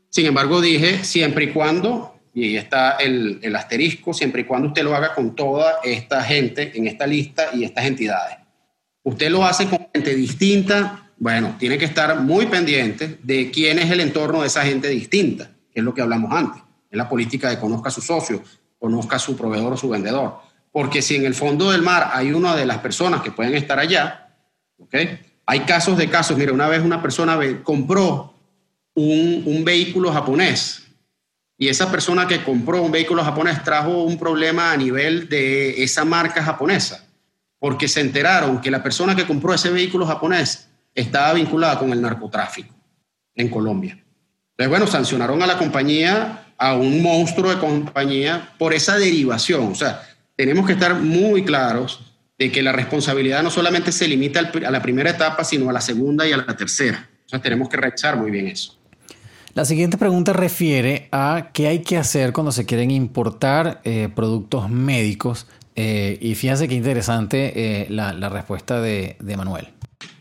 sin 0.10 0.28
embargo 0.28 0.62
dije, 0.62 1.04
siempre 1.04 1.46
y 1.46 1.48
cuando, 1.52 2.16
y 2.34 2.44
ahí 2.44 2.58
está 2.58 2.98
el, 2.98 3.56
asterisco, 3.56 4.14
siempre 4.14 4.42
y 4.42 4.46
cuando 4.46 4.68
usted 4.70 4.84
lo 4.84 4.96
haga 4.96 5.16
con 5.16 5.36
toda 5.36 5.76
esta 5.84 6.24
gente 6.24 6.72
en 6.76 6.88
esta 6.88 7.08
lista 7.08 7.50
y 7.54 7.64
estas 7.64 7.86
entidades. 7.86 8.38
Usted 9.04 9.32
lo 9.32 9.44
hace 9.44 9.68
con 9.68 9.88
gente 9.94 10.14
distinta, 10.14 11.12
bueno, 11.18 11.56
tiene 11.58 11.78
que 11.78 11.86
estar 11.86 12.20
muy 12.22 12.46
pendiente 12.46 13.20
de 13.24 13.50
quién 13.50 13.80
es 13.80 13.90
el 13.90 14.00
entorno 14.00 14.42
de 14.42 14.48
esa 14.48 14.64
gente 14.64 14.88
distinta, 14.88 15.50
que 15.74 15.80
es 15.80 15.84
lo 15.84 15.94
que 15.94 16.02
hablamos 16.02 16.32
antes. 16.32 16.62
Es 16.90 16.98
la 16.98 17.10
política 17.10 17.50
de 17.50 17.60
conozca 17.60 17.90
a 17.90 17.92
su 17.92 18.02
socio, 18.02 18.44
conozca 18.78 19.16
a 19.16 19.20
su 19.20 19.36
proveedor 19.36 19.74
o 19.74 19.78
su 19.78 19.90
vendedor. 19.90 20.51
Porque 20.72 21.02
si 21.02 21.16
en 21.16 21.26
el 21.26 21.36
fondo 21.36 21.72
del 21.72 21.82
mar 21.82 22.12
hay 22.14 22.32
una 22.32 22.56
de 22.56 22.66
las 22.66 22.80
personas 22.80 23.22
que 23.22 23.32
pueden 23.32 23.56
estar 23.56 23.78
allá, 23.78 24.30
¿ok? 24.78 24.96
Hay 25.46 25.62
casos 25.62 25.98
de 25.98 26.10
casos. 26.10 26.38
Mira, 26.38 26.54
una 26.54 26.68
vez 26.68 26.82
una 26.82 27.02
persona 27.02 27.38
compró 27.64 28.34
un, 28.94 29.44
un 29.46 29.64
vehículo 29.66 30.12
japonés 30.12 30.84
y 31.58 31.68
esa 31.68 31.92
persona 31.92 32.28
que 32.28 32.44
compró 32.44 32.82
un 32.82 32.92
vehículo 32.92 33.24
japonés 33.24 33.64
trajo 33.64 34.04
un 34.04 34.18
problema 34.18 34.72
a 34.72 34.78
nivel 34.78 35.30
de 35.30 35.84
esa 35.84 36.06
marca 36.06 36.42
japonesa 36.42 37.06
porque 37.62 37.88
se 37.88 38.02
enteraron 38.02 38.60
que 38.60 38.72
la 38.72 38.82
persona 38.82 39.16
que 39.16 39.28
compró 39.28 39.54
ese 39.54 39.70
vehículo 39.70 40.08
japonés 40.08 40.68
estaba 40.96 41.34
vinculada 41.34 41.78
con 41.78 41.92
el 41.92 42.02
narcotráfico 42.02 42.74
en 43.36 43.50
Colombia. 43.50 44.04
Entonces, 44.52 44.70
bueno, 44.70 44.88
sancionaron 44.88 45.44
a 45.44 45.46
la 45.46 45.60
compañía, 45.60 46.54
a 46.58 46.74
un 46.74 47.04
monstruo 47.04 47.52
de 47.52 47.60
compañía, 47.60 48.56
por 48.58 48.74
esa 48.74 48.98
derivación. 48.98 49.72
O 49.72 49.76
sea, 49.76 50.02
tenemos 50.42 50.66
que 50.66 50.74
estar 50.74 50.96
muy 50.96 51.44
claros 51.44 52.00
de 52.40 52.52
que 52.52 52.64
la 52.64 52.72
responsabilidad 52.72 53.44
no 53.44 53.52
solamente 53.52 53.92
se 53.92 54.08
limita 54.08 54.40
a 54.40 54.72
la 54.72 54.82
primera 54.82 55.12
etapa, 55.12 55.44
sino 55.44 55.70
a 55.70 55.72
la 55.72 55.82
segunda 55.82 56.28
y 56.28 56.32
a 56.32 56.38
la 56.38 56.58
tercera. 56.58 57.08
O 57.28 57.30
sea, 57.30 57.40
tenemos 57.40 57.70
que 57.70 57.78
revisar 57.78 58.18
muy 58.18 58.32
bien 58.32 58.48
eso. 58.48 58.76
La 59.54 59.66
siguiente 59.66 60.00
pregunta 60.00 60.34
refiere 60.34 61.10
a 61.12 61.50
qué 61.54 61.68
hay 61.68 61.84
que 61.84 61.96
hacer 61.96 62.34
cuando 62.34 62.52
se 62.52 62.66
quieren 62.66 62.90
importar 62.90 63.82
eh, 63.84 64.10
productos 64.16 64.68
médicos 64.68 65.46
eh, 65.76 66.18
y 66.20 66.34
fíjense 66.34 66.68
qué 66.68 66.74
interesante 66.74 67.84
eh, 67.84 67.86
la, 67.92 68.28
respuesta 68.30 68.82
de, 68.82 69.18
Manuel. 69.38 69.68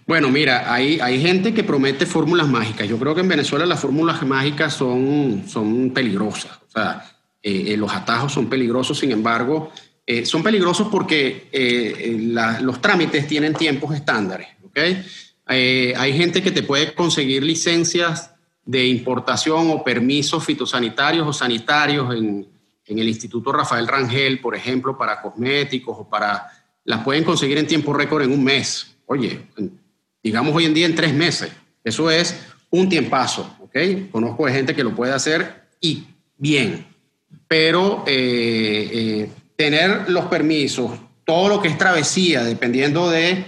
Bueno, 0.06 0.28
mira, 0.28 0.70
hay, 0.70 1.00
hay 1.00 1.18
gente 1.22 1.54
que 1.54 1.64
promete 1.64 2.04
fórmulas 2.04 2.46
mágicas. 2.46 2.86
Yo 2.86 2.98
creo 2.98 3.14
que 3.14 3.22
en 3.22 3.28
Venezuela 3.28 3.64
las 3.64 3.80
fórmulas 3.80 4.20
mágicas 4.26 4.74
son, 4.74 5.44
son 5.46 5.92
peligrosas. 5.94 6.58
O 6.68 6.70
sea, 6.70 7.06
los 7.42 7.90
atajos 7.94 8.34
son 8.34 8.50
peligrosos, 8.50 8.98
sin 8.98 9.12
embargo, 9.12 9.72
son 10.24 10.42
peligrosos 10.42 10.88
porque 10.88 11.48
los 12.60 12.80
trámites 12.80 13.26
tienen 13.26 13.54
tiempos 13.54 13.94
estándares. 13.94 14.48
¿okay? 14.64 15.04
hay 15.46 16.16
gente 16.16 16.42
que 16.42 16.50
te 16.50 16.62
puede 16.62 16.94
conseguir 16.94 17.42
licencias 17.42 18.30
de 18.64 18.86
importación 18.86 19.70
o 19.70 19.82
permisos 19.82 20.44
fitosanitarios 20.44 21.26
o 21.26 21.32
sanitarios 21.32 22.14
en, 22.14 22.46
en 22.90 22.98
el 22.98 23.08
Instituto 23.08 23.52
Rafael 23.52 23.86
Rangel, 23.86 24.40
por 24.40 24.54
ejemplo, 24.54 24.98
para 24.98 25.20
cosméticos 25.22 25.96
o 25.98 26.08
para... 26.08 26.50
Las 26.84 27.04
pueden 27.04 27.24
conseguir 27.24 27.58
en 27.58 27.66
tiempo 27.66 27.92
récord 27.92 28.22
en 28.22 28.32
un 28.32 28.42
mes. 28.42 28.96
Oye, 29.06 29.40
digamos 30.22 30.54
hoy 30.54 30.64
en 30.64 30.74
día 30.74 30.86
en 30.86 30.94
tres 30.94 31.14
meses. 31.14 31.50
Eso 31.84 32.10
es 32.10 32.40
un 32.70 32.88
tiempazo, 32.88 33.56
¿ok? 33.60 34.10
Conozco 34.10 34.46
de 34.46 34.52
gente 34.52 34.74
que 34.74 34.84
lo 34.84 34.94
puede 34.94 35.12
hacer 35.12 35.68
y 35.80 36.04
bien, 36.36 36.86
pero 37.46 38.04
eh, 38.06 38.90
eh, 38.92 39.30
tener 39.60 40.08
los 40.08 40.24
permisos, 40.24 40.92
todo 41.22 41.50
lo 41.50 41.60
que 41.60 41.68
es 41.68 41.76
travesía, 41.76 42.42
dependiendo 42.42 43.10
de 43.10 43.44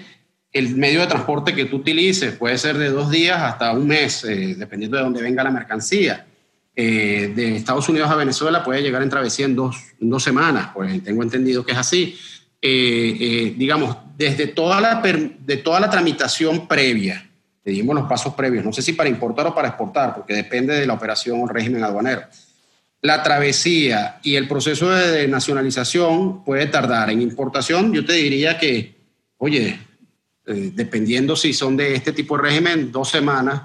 el 0.53 0.77
medio 0.77 1.01
de 1.01 1.07
transporte 1.07 1.55
que 1.55 1.65
tú 1.65 1.77
utilices, 1.77 2.35
puede 2.35 2.59
ser 2.59 2.77
de 2.77 2.91
dos 2.91 3.11
días 3.11 3.41
hasta 3.41 3.73
un 3.73 3.87
mes, 3.87 4.23
eh, 4.25 4.55
dependiendo 4.59 4.99
de 4.99 5.05
dónde 5.05 5.23
venga 5.23 5.43
la 5.43 5.51
mercancía. 5.51 6.27
de 6.77 7.57
Estados 7.57 7.89
Unidos 7.89 8.11
a 8.11 8.17
Venezuela 8.17 8.63
puede 8.63 8.83
llegar 8.83 9.03
en 9.03 9.09
travesía 9.09 9.47
en 9.47 9.57
dos, 9.57 9.75
dos 10.01 10.23
semanas, 10.23 10.69
pues 10.75 11.03
tengo 11.03 11.23
entendido 11.23 11.65
que 11.65 11.73
es 11.73 11.79
así. 11.79 12.15
digamos, 12.61 13.97
desde 14.19 14.49
toda 14.49 14.83
la, 14.83 15.01
de 15.01 15.57
toda 15.57 15.81
la 15.81 15.89
tramitación 15.89 16.69
previa, 16.69 17.27
le 17.65 17.73
dimos 17.73 17.95
los 17.95 18.07
pasos 18.07 18.35
previos, 18.35 18.67
no 18.67 18.73
sé 18.75 18.83
si 18.83 18.93
para 18.93 19.09
importar 19.09 19.47
o 19.47 19.55
para 19.55 19.69
exportar, 19.69 20.15
porque 20.15 20.35
depende 20.35 20.75
de 20.75 20.87
la 20.87 20.93
operación 20.93 21.41
o 21.41 21.47
régimen 21.47 21.83
aduanero 21.83 22.25
la 23.03 23.21
travesía 23.23 24.21
y 24.23 24.37
el 24.37 24.47
proceso 24.47 24.89
de 24.89 25.27
nacionalización 25.27 26.45
puede 26.45 26.67
tardar. 26.67 27.11
En 27.11 27.21
importación, 27.21 27.93
yo 27.93 28.05
te 28.05 28.13
diría 28.13 28.57
que, 28.59 28.95
oye, 29.39 29.79
eh, 30.47 30.71
dependiendo 30.73 31.35
si 31.35 31.53
son 31.53 31.77
de 31.77 31.97
este 31.97 32.13
tipo 32.13 32.37
de 32.37 32.45
régimen, 32.45 32.93
dos 32.93 33.11
semanas, 33.11 33.63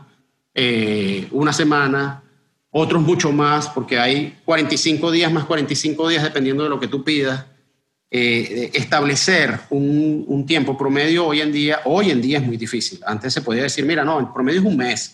eh, 0.56 1.28
una 1.32 1.54
semana, 1.54 2.24
otros 2.72 3.04
mucho 3.04 3.32
más, 3.32 3.70
porque 3.70 4.00
hay 4.00 4.40
45 4.44 5.12
días 5.12 5.32
más 5.32 5.46
45 5.46 6.10
días 6.10 6.24
dependiendo 6.24 6.64
de 6.64 6.70
lo 6.70 6.80
que 6.80 6.88
tú 6.88 7.04
pidas. 7.04 7.46
Eh, 8.10 8.72
establecer 8.74 9.60
un, 9.70 10.24
un, 10.28 10.46
tiempo 10.46 10.78
promedio 10.78 11.28
hoy 11.28 11.42
en 11.42 11.52
día, 11.52 11.82
hoy 11.84 12.10
en 12.10 12.22
día 12.22 12.40
es 12.40 12.46
muy 12.46 12.58
difícil. 12.58 13.02
Antes 13.06 13.34
se 13.34 13.42
podía 13.42 13.64
decir, 13.64 13.86
mira, 13.86 14.04
no, 14.04 14.20
el 14.20 14.30
promedio 14.30 14.62
es 14.62 14.66
un 14.66 14.78
mes. 14.78 15.14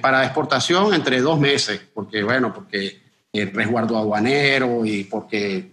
para 0.00 0.24
exportación 0.24 0.92
entre 0.92 1.20
dos 1.20 1.38
meses, 1.40 1.80
porque 1.94 2.22
bueno, 2.22 2.52
porque 2.52 3.05
resguardo 3.44 3.96
aduanero 3.96 4.84
y 4.84 5.04
porque 5.04 5.70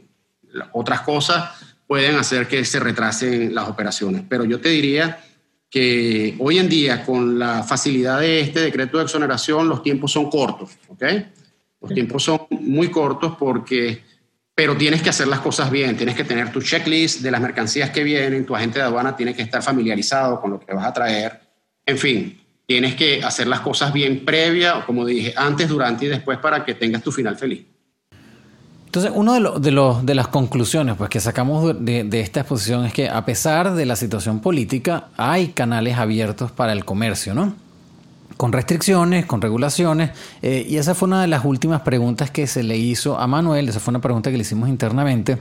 otras 0.73 1.01
cosas 1.01 1.51
pueden 1.87 2.15
hacer 2.15 2.47
que 2.47 2.65
se 2.65 2.79
retrasen 2.79 3.53
las 3.53 3.69
operaciones. 3.69 4.23
Pero 4.27 4.45
yo 4.45 4.59
te 4.59 4.69
diría 4.69 5.19
que 5.69 6.35
hoy 6.39 6.59
en 6.59 6.69
día, 6.69 7.03
con 7.03 7.39
la 7.39 7.63
facilidad 7.63 8.19
de 8.19 8.41
este 8.41 8.61
decreto 8.61 8.97
de 8.97 9.05
exoneración, 9.05 9.67
los 9.67 9.81
tiempos 9.81 10.11
son 10.11 10.29
cortos, 10.29 10.77
¿ok? 10.87 11.03
Los 11.81 11.93
tiempos 11.93 12.23
son 12.23 12.41
muy 12.51 12.89
cortos 12.89 13.35
porque, 13.37 14.03
pero 14.53 14.77
tienes 14.77 15.01
que 15.01 15.09
hacer 15.09 15.27
las 15.27 15.39
cosas 15.39 15.71
bien, 15.71 15.97
tienes 15.97 16.15
que 16.15 16.23
tener 16.23 16.51
tu 16.51 16.61
checklist 16.61 17.21
de 17.21 17.31
las 17.31 17.41
mercancías 17.41 17.89
que 17.89 18.03
vienen, 18.03 18.45
tu 18.45 18.55
agente 18.55 18.79
de 18.79 18.85
aduana 18.85 19.15
tiene 19.15 19.35
que 19.35 19.41
estar 19.41 19.63
familiarizado 19.63 20.39
con 20.39 20.51
lo 20.51 20.59
que 20.59 20.73
vas 20.73 20.85
a 20.85 20.93
traer, 20.93 21.41
en 21.85 21.97
fin, 21.97 22.42
tienes 22.73 22.95
que 22.95 23.23
hacer 23.23 23.45
las 23.45 23.59
cosas 23.59 23.93
bien 23.93 24.25
previa, 24.25 24.83
como 24.87 25.05
dije, 25.05 25.31
antes, 25.37 25.69
durante 25.69 26.05
y 26.05 26.07
después 26.07 26.39
para 26.39 26.65
que 26.65 26.73
tengas 26.73 27.03
tu 27.03 27.11
final 27.11 27.37
feliz. 27.37 27.67
Entonces, 28.87 29.11
una 29.13 29.33
de, 29.33 29.59
de, 29.59 29.69
los, 29.69 30.03
de 30.03 30.15
las 30.15 30.27
conclusiones 30.27 30.95
pues, 30.97 31.07
que 31.11 31.19
sacamos 31.19 31.75
de, 31.85 32.19
esta 32.19 32.39
exposición 32.39 32.83
es 32.85 32.91
que 32.91 33.09
a 33.09 33.25
pesar 33.25 33.75
de 33.75 33.85
la 33.85 33.95
situación 33.95 34.39
política, 34.39 35.09
hay 35.17 35.49
canales 35.49 35.99
abiertos 35.99 36.51
para 36.51 36.73
el 36.73 36.83
comercio, 36.83 37.35
¿no? 37.35 37.53
Con 38.37 38.51
restricciones, 38.51 39.27
con 39.27 39.39
regulaciones. 39.39 40.09
Eh, 40.41 40.65
y 40.67 40.77
esa 40.77 40.95
fue 40.95 41.05
una 41.05 41.21
de 41.21 41.27
las 41.27 41.45
últimas 41.45 41.81
preguntas 41.81 42.31
que 42.31 42.47
se 42.47 42.63
le 42.63 42.75
hizo 42.75 43.19
a 43.19 43.27
Manuel, 43.27 43.69
esa 43.69 43.79
fue 43.79 43.91
una 43.91 44.01
pregunta 44.01 44.31
que 44.31 44.37
le 44.37 44.41
hicimos 44.41 44.67
internamente, 44.67 45.37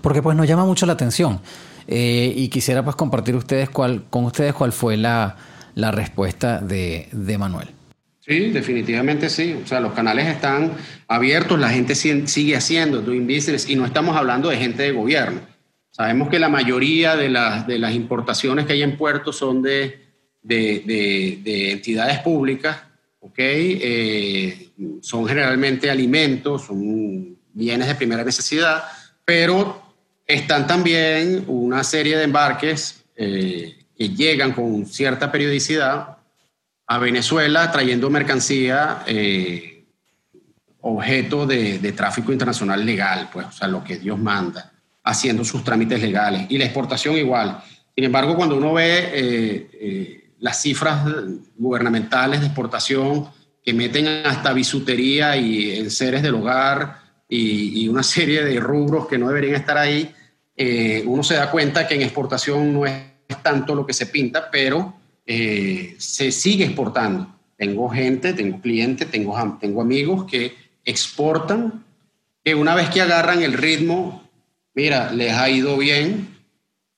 porque 0.00 0.22
pues 0.22 0.36
nos 0.36 0.46
llama 0.46 0.64
mucho 0.64 0.86
la 0.86 0.92
atención. 0.92 1.40
Eh, 1.88 2.32
y 2.36 2.46
quisiera 2.50 2.84
pues 2.84 2.94
compartir 2.94 3.34
ustedes 3.34 3.68
cuál, 3.68 4.04
con 4.10 4.26
ustedes 4.26 4.54
cuál 4.54 4.70
fue 4.70 4.96
la, 4.96 5.34
la 5.76 5.90
respuesta 5.90 6.58
de, 6.58 7.06
de 7.12 7.38
Manuel. 7.38 7.68
Sí, 8.18 8.50
definitivamente 8.50 9.28
sí. 9.28 9.56
O 9.62 9.66
sea, 9.66 9.78
los 9.78 9.92
canales 9.92 10.26
están 10.26 10.72
abiertos, 11.06 11.60
la 11.60 11.68
gente 11.68 11.94
sigue 11.94 12.56
haciendo 12.56 13.00
doing 13.02 13.26
business 13.26 13.70
y 13.70 13.76
no 13.76 13.84
estamos 13.84 14.16
hablando 14.16 14.48
de 14.48 14.56
gente 14.56 14.82
de 14.82 14.90
gobierno. 14.90 15.40
Sabemos 15.90 16.28
que 16.28 16.38
la 16.38 16.48
mayoría 16.48 17.14
de 17.14 17.28
las, 17.28 17.66
de 17.66 17.78
las 17.78 17.94
importaciones 17.94 18.66
que 18.66 18.72
hay 18.72 18.82
en 18.82 18.96
puertos 18.96 19.36
son 19.36 19.62
de, 19.62 20.00
de, 20.42 21.40
de, 21.44 21.72
entidades 21.72 22.18
públicas, 22.20 22.78
¿ok? 23.20 23.38
Eh, 23.38 24.70
son 25.02 25.26
generalmente 25.26 25.90
alimentos, 25.90 26.66
son 26.66 27.36
bienes 27.52 27.86
de 27.86 27.94
primera 27.94 28.24
necesidad, 28.24 28.82
pero 29.24 29.82
están 30.26 30.66
también 30.66 31.44
una 31.46 31.84
serie 31.84 32.16
de 32.16 32.24
embarques 32.24 33.04
eh, 33.14 33.76
que 33.96 34.10
llegan 34.10 34.52
con 34.52 34.86
cierta 34.86 35.32
periodicidad 35.32 36.18
a 36.86 36.98
Venezuela 36.98 37.70
trayendo 37.70 38.10
mercancía 38.10 39.02
eh, 39.06 39.84
objeto 40.80 41.46
de, 41.46 41.92
tráfico 41.92 42.32
internacional 42.32 42.84
legal, 42.84 43.28
pues, 43.32 43.46
o 43.46 43.52
sea, 43.52 43.66
lo 43.66 43.82
que 43.82 43.98
Dios 43.98 44.18
manda, 44.18 44.72
haciendo 45.02 45.44
sus 45.44 45.64
trámites 45.64 46.00
legales. 46.00 46.46
Y 46.48 46.58
la 46.58 46.64
exportación 46.64 47.16
igual. 47.16 47.60
Sin 47.94 48.04
embargo, 48.04 48.36
cuando 48.36 48.56
uno 48.56 48.74
ve 48.74 48.98
eh, 49.12 49.70
eh, 49.72 50.30
las 50.38 50.62
cifras 50.62 51.04
gubernamentales 51.56 52.40
de 52.40 52.46
exportación 52.46 53.28
que 53.64 53.72
meten 53.72 54.06
hasta 54.24 54.52
bisutería 54.52 55.36
y 55.36 55.76
enseres 55.76 56.22
del 56.22 56.36
hogar 56.36 57.00
y, 57.28 57.82
y 57.82 57.88
una 57.88 58.04
serie 58.04 58.44
de 58.44 58.60
rubros 58.60 59.08
que 59.08 59.18
no 59.18 59.26
deberían 59.26 59.56
estar 59.56 59.76
ahí, 59.76 60.14
uno 61.04 61.22
se 61.22 61.34
da 61.34 61.50
cuenta 61.50 61.86
que 61.86 61.96
en 61.96 62.02
exportación 62.02 62.72
no 62.72 62.86
es 62.86 63.15
tanto 63.42 63.74
lo 63.74 63.86
que 63.86 63.92
se 63.92 64.06
pinta, 64.06 64.50
pero 64.50 64.94
eh, 65.26 65.94
se 65.98 66.30
sigue 66.30 66.64
exportando. 66.64 67.34
Tengo 67.56 67.88
gente, 67.88 68.32
tengo 68.32 68.60
clientes, 68.60 69.10
tengo, 69.10 69.58
tengo 69.60 69.80
amigos 69.80 70.24
que 70.24 70.54
exportan, 70.84 71.84
que 72.44 72.54
una 72.54 72.74
vez 72.74 72.90
que 72.90 73.00
agarran 73.00 73.42
el 73.42 73.54
ritmo, 73.54 74.28
mira, 74.74 75.10
les 75.10 75.32
ha 75.32 75.50
ido 75.50 75.76
bien 75.76 76.36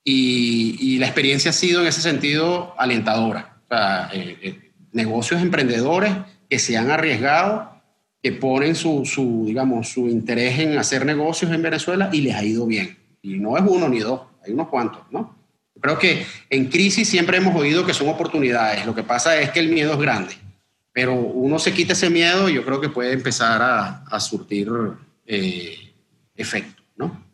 y, 0.04 0.98
la 0.98 1.06
experiencia 1.06 1.50
ha 1.50 1.54
sido 1.54 1.80
en 1.80 1.86
ese 1.86 2.00
sentido 2.00 2.74
alentadora. 2.76 3.60
O 3.64 3.68
sea, 3.68 4.10
eh, 4.12 4.36
eh, 4.42 4.72
negocios 4.92 5.40
emprendedores 5.40 6.12
que 6.50 6.58
se 6.58 6.76
han 6.76 6.90
arriesgado, 6.90 7.70
que 8.20 8.32
ponen 8.32 8.74
su, 8.74 9.04
su, 9.04 9.44
digamos, 9.46 9.90
su 9.90 10.08
interés 10.08 10.58
en 10.58 10.76
hacer 10.76 11.06
negocios 11.06 11.52
en 11.52 11.62
Venezuela 11.62 12.10
y 12.12 12.22
les 12.22 12.34
ha 12.34 12.44
ido 12.44 12.66
bien. 12.66 12.98
Y 13.22 13.38
no 13.38 13.56
es 13.56 13.62
uno 13.66 13.88
ni 13.88 14.00
dos, 14.00 14.22
hay 14.44 14.52
unos 14.52 14.68
cuantos, 14.68 15.02
¿no? 15.10 15.37
Creo 15.80 15.98
que 15.98 16.26
en 16.50 16.66
crisis 16.66 17.08
siempre 17.08 17.38
hemos 17.38 17.54
oído 17.54 17.86
que 17.86 17.94
son 17.94 18.08
oportunidades. 18.08 18.84
Lo 18.86 18.94
que 18.94 19.02
pasa 19.02 19.40
es 19.40 19.50
que 19.50 19.60
el 19.60 19.68
miedo 19.68 19.92
es 19.92 19.98
grande. 19.98 20.34
Pero 20.92 21.14
uno 21.14 21.58
se 21.58 21.72
quita 21.72 21.92
ese 21.92 22.10
miedo 22.10 22.48
y 22.48 22.54
yo 22.54 22.64
creo 22.64 22.80
que 22.80 22.88
puede 22.88 23.12
empezar 23.12 23.62
a, 23.62 24.20
surtir 24.20 24.68
eh, 25.26 25.76
efecto, 26.34 26.82
¿no? 26.96 27.28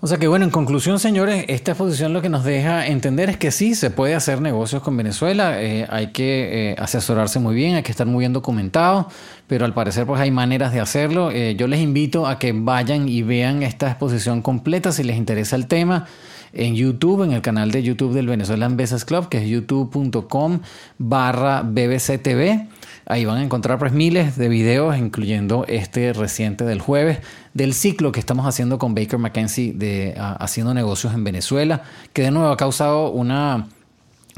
O 0.00 0.06
sea 0.06 0.18
que 0.18 0.28
bueno, 0.28 0.44
en 0.44 0.52
conclusión, 0.52 1.00
señores, 1.00 1.44
esta 1.48 1.72
exposición 1.72 2.12
lo 2.12 2.22
que 2.22 2.28
nos 2.28 2.44
deja 2.44 2.86
entender 2.86 3.30
es 3.30 3.36
que 3.36 3.50
sí, 3.50 3.74
se 3.74 3.90
puede 3.90 4.14
hacer 4.14 4.40
negocios 4.40 4.80
con 4.80 4.96
Venezuela, 4.96 5.60
eh, 5.60 5.88
hay 5.90 6.12
que 6.12 6.70
eh, 6.70 6.76
asesorarse 6.78 7.40
muy 7.40 7.56
bien, 7.56 7.74
hay 7.74 7.82
que 7.82 7.90
estar 7.90 8.06
muy 8.06 8.20
bien 8.20 8.32
documentado, 8.32 9.08
pero 9.48 9.64
al 9.64 9.74
parecer 9.74 10.06
pues 10.06 10.20
hay 10.20 10.30
maneras 10.30 10.72
de 10.72 10.78
hacerlo. 10.78 11.32
yo 11.32 11.66
les 11.66 11.80
invito 11.80 12.28
a 12.28 12.38
que 12.38 12.52
vayan 12.52 13.08
y 13.08 13.22
vean 13.22 13.64
esta 13.64 13.88
exposición 13.88 14.40
completa 14.40 14.92
si 14.92 15.02
les 15.02 15.16
interesa 15.16 15.56
el 15.56 15.66
tema 15.66 16.06
en 16.52 16.74
YouTube, 16.74 17.22
en 17.22 17.32
el 17.32 17.42
canal 17.42 17.70
de 17.70 17.82
YouTube 17.82 18.12
del 18.12 18.26
Venezuelan 18.26 18.76
Business 18.76 19.04
Club, 19.04 19.28
que 19.28 19.38
es 19.38 19.48
youtube.com 19.48 20.60
barra 20.98 21.62
bbctv. 21.62 22.68
Ahí 23.06 23.24
van 23.24 23.38
a 23.38 23.42
encontrar 23.42 23.78
pues 23.78 23.92
miles 23.92 24.36
de 24.36 24.48
videos, 24.48 24.98
incluyendo 24.98 25.64
este 25.66 26.12
reciente 26.12 26.64
del 26.64 26.80
jueves, 26.80 27.20
del 27.54 27.72
ciclo 27.72 28.12
que 28.12 28.20
estamos 28.20 28.46
haciendo 28.46 28.78
con 28.78 28.94
Baker 28.94 29.18
McKenzie 29.18 29.72
de 29.72 30.14
haciendo 30.18 30.74
negocios 30.74 31.14
en 31.14 31.24
Venezuela, 31.24 31.82
que 32.12 32.22
de 32.22 32.30
nuevo 32.30 32.50
ha 32.50 32.56
causado 32.56 33.10
una 33.10 33.68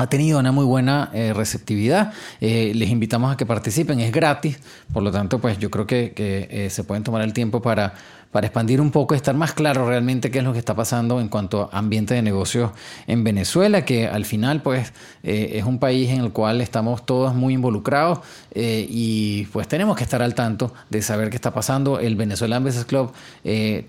ha 0.00 0.08
tenido 0.08 0.38
una 0.38 0.50
muy 0.50 0.64
buena 0.64 1.10
eh, 1.12 1.32
receptividad. 1.34 2.12
Eh, 2.40 2.72
les 2.74 2.88
invitamos 2.90 3.32
a 3.32 3.36
que 3.36 3.44
participen, 3.44 4.00
es 4.00 4.12
gratis, 4.12 4.58
por 4.92 5.02
lo 5.02 5.12
tanto, 5.12 5.40
pues 5.40 5.58
yo 5.58 5.70
creo 5.70 5.86
que, 5.86 6.14
eh, 6.16 6.68
se 6.70 6.84
pueden 6.84 7.04
tomar 7.04 7.22
el 7.22 7.32
tiempo 7.32 7.60
para, 7.60 7.94
para 8.30 8.46
expandir 8.46 8.80
un 8.80 8.90
poco, 8.90 9.14
estar 9.14 9.34
más 9.34 9.52
claro 9.52 9.88
realmente 9.88 10.30
qué 10.30 10.38
es 10.38 10.44
lo 10.44 10.52
que 10.52 10.58
está 10.58 10.74
pasando 10.74 11.20
en 11.20 11.28
cuanto 11.28 11.68
a 11.72 11.78
ambiente 11.78 12.14
de 12.14 12.22
negocios 12.22 12.70
en 13.06 13.24
Venezuela, 13.24 13.84
que 13.84 14.06
al 14.06 14.24
final, 14.24 14.62
pues, 14.62 14.92
es 15.22 15.64
un 15.64 15.78
país 15.78 16.10
en 16.10 16.20
el 16.20 16.30
cual 16.32 16.60
estamos 16.60 17.04
todos 17.04 17.34
muy 17.34 17.54
involucrados 17.54 18.20
y 18.54 19.46
pues 19.46 19.68
tenemos 19.68 19.96
que 19.96 20.04
estar 20.04 20.22
al 20.22 20.34
tanto 20.34 20.72
de 20.90 21.02
saber 21.02 21.30
qué 21.30 21.36
está 21.36 21.52
pasando. 21.52 21.98
El 21.98 22.16
Venezuelan 22.16 22.62
Business 22.62 22.84
Club 22.84 23.12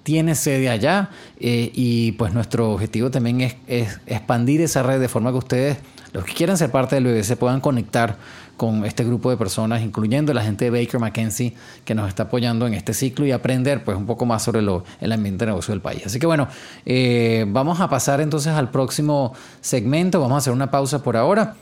tiene 0.04 0.36
sede 0.36 0.70
allá 0.70 1.10
y 1.40 2.14
pues 2.14 2.34
nuestro 2.34 2.72
objetivo 2.72 3.12
también 3.12 3.42
es, 3.42 3.56
es 3.68 4.00
expandir 4.08 4.62
esa 4.62 4.84
red 4.84 5.00
de 5.00 5.08
forma 5.08 5.32
que 5.32 5.38
ustedes 5.38 5.78
los 6.14 6.26
que 6.26 6.34
quieran 6.34 6.58
ser 6.58 6.72
parte 6.72 6.96
del 6.96 7.06
BBC 7.06 7.38
puedan 7.38 7.62
conectar 7.62 8.18
con 8.62 8.86
este 8.86 9.04
grupo 9.04 9.32
de 9.32 9.38
personas, 9.38 9.82
incluyendo 9.82 10.36
la 10.36 10.44
gente 10.44 10.70
de 10.70 10.70
Baker 10.70 11.00
McKenzie 11.00 11.56
que 11.84 11.96
nos 11.96 12.08
está 12.08 12.24
apoyando 12.24 12.68
en 12.68 12.76
este 12.76 12.94
ciclo 12.94 13.26
y 13.26 13.32
aprender 13.32 13.84
pues 13.84 13.98
un 13.98 14.06
poco 14.06 14.28
más 14.28 14.44
sobre 14.44 14.60
el 14.60 15.12
ambiente 15.12 15.46
de 15.46 15.50
negocio 15.50 15.72
del 15.72 15.82
país. 15.82 16.06
Así 16.06 16.20
que 16.20 16.28
bueno, 16.28 16.48
eh, 16.86 17.44
vamos 17.48 17.80
a 17.80 17.90
pasar 17.90 18.22
entonces 18.22 18.54
al 18.54 18.70
próximo 18.70 19.34
segmento, 19.62 20.22
vamos 20.22 20.36
a 20.36 20.38
hacer 20.38 20.54
una 20.54 20.70
pausa 20.70 21.02
por 21.02 21.18
ahora. 21.18 21.56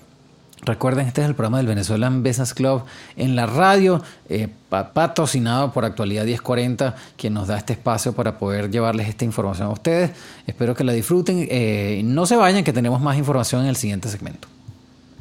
Recuerden, 0.64 1.08
este 1.08 1.22
es 1.22 1.30
el 1.30 1.36
programa 1.36 1.60
del 1.60 1.68
Venezuelan 1.68 2.22
Business 2.22 2.54
Club 2.54 2.84
en 3.16 3.34
la 3.34 3.46
radio, 3.46 4.04
eh, 4.28 4.50
patrocinado 4.68 5.72
por 5.72 5.86
Actualidad 5.86 6.26
1040, 6.26 6.98
quien 7.16 7.34
nos 7.34 7.48
da 7.48 7.58
este 7.58 7.72
espacio 7.72 8.12
para 8.12 8.38
poder 8.38 8.70
llevarles 8.70 9.08
esta 9.08 9.24
información 9.24 9.70
a 9.70 9.72
ustedes. 9.72 10.12
Espero 10.46 10.76
que 10.76 10.84
la 10.84 10.92
disfruten. 10.92 11.48
Eh, 11.50 12.02
no 12.04 12.26
se 12.26 12.36
vayan, 12.36 12.66
que 12.66 12.74
tenemos 12.74 13.00
más 13.00 13.18
información 13.18 13.62
en 13.62 13.70
el 13.70 13.78
siguiente 13.78 14.10
segmento. 14.10 14.50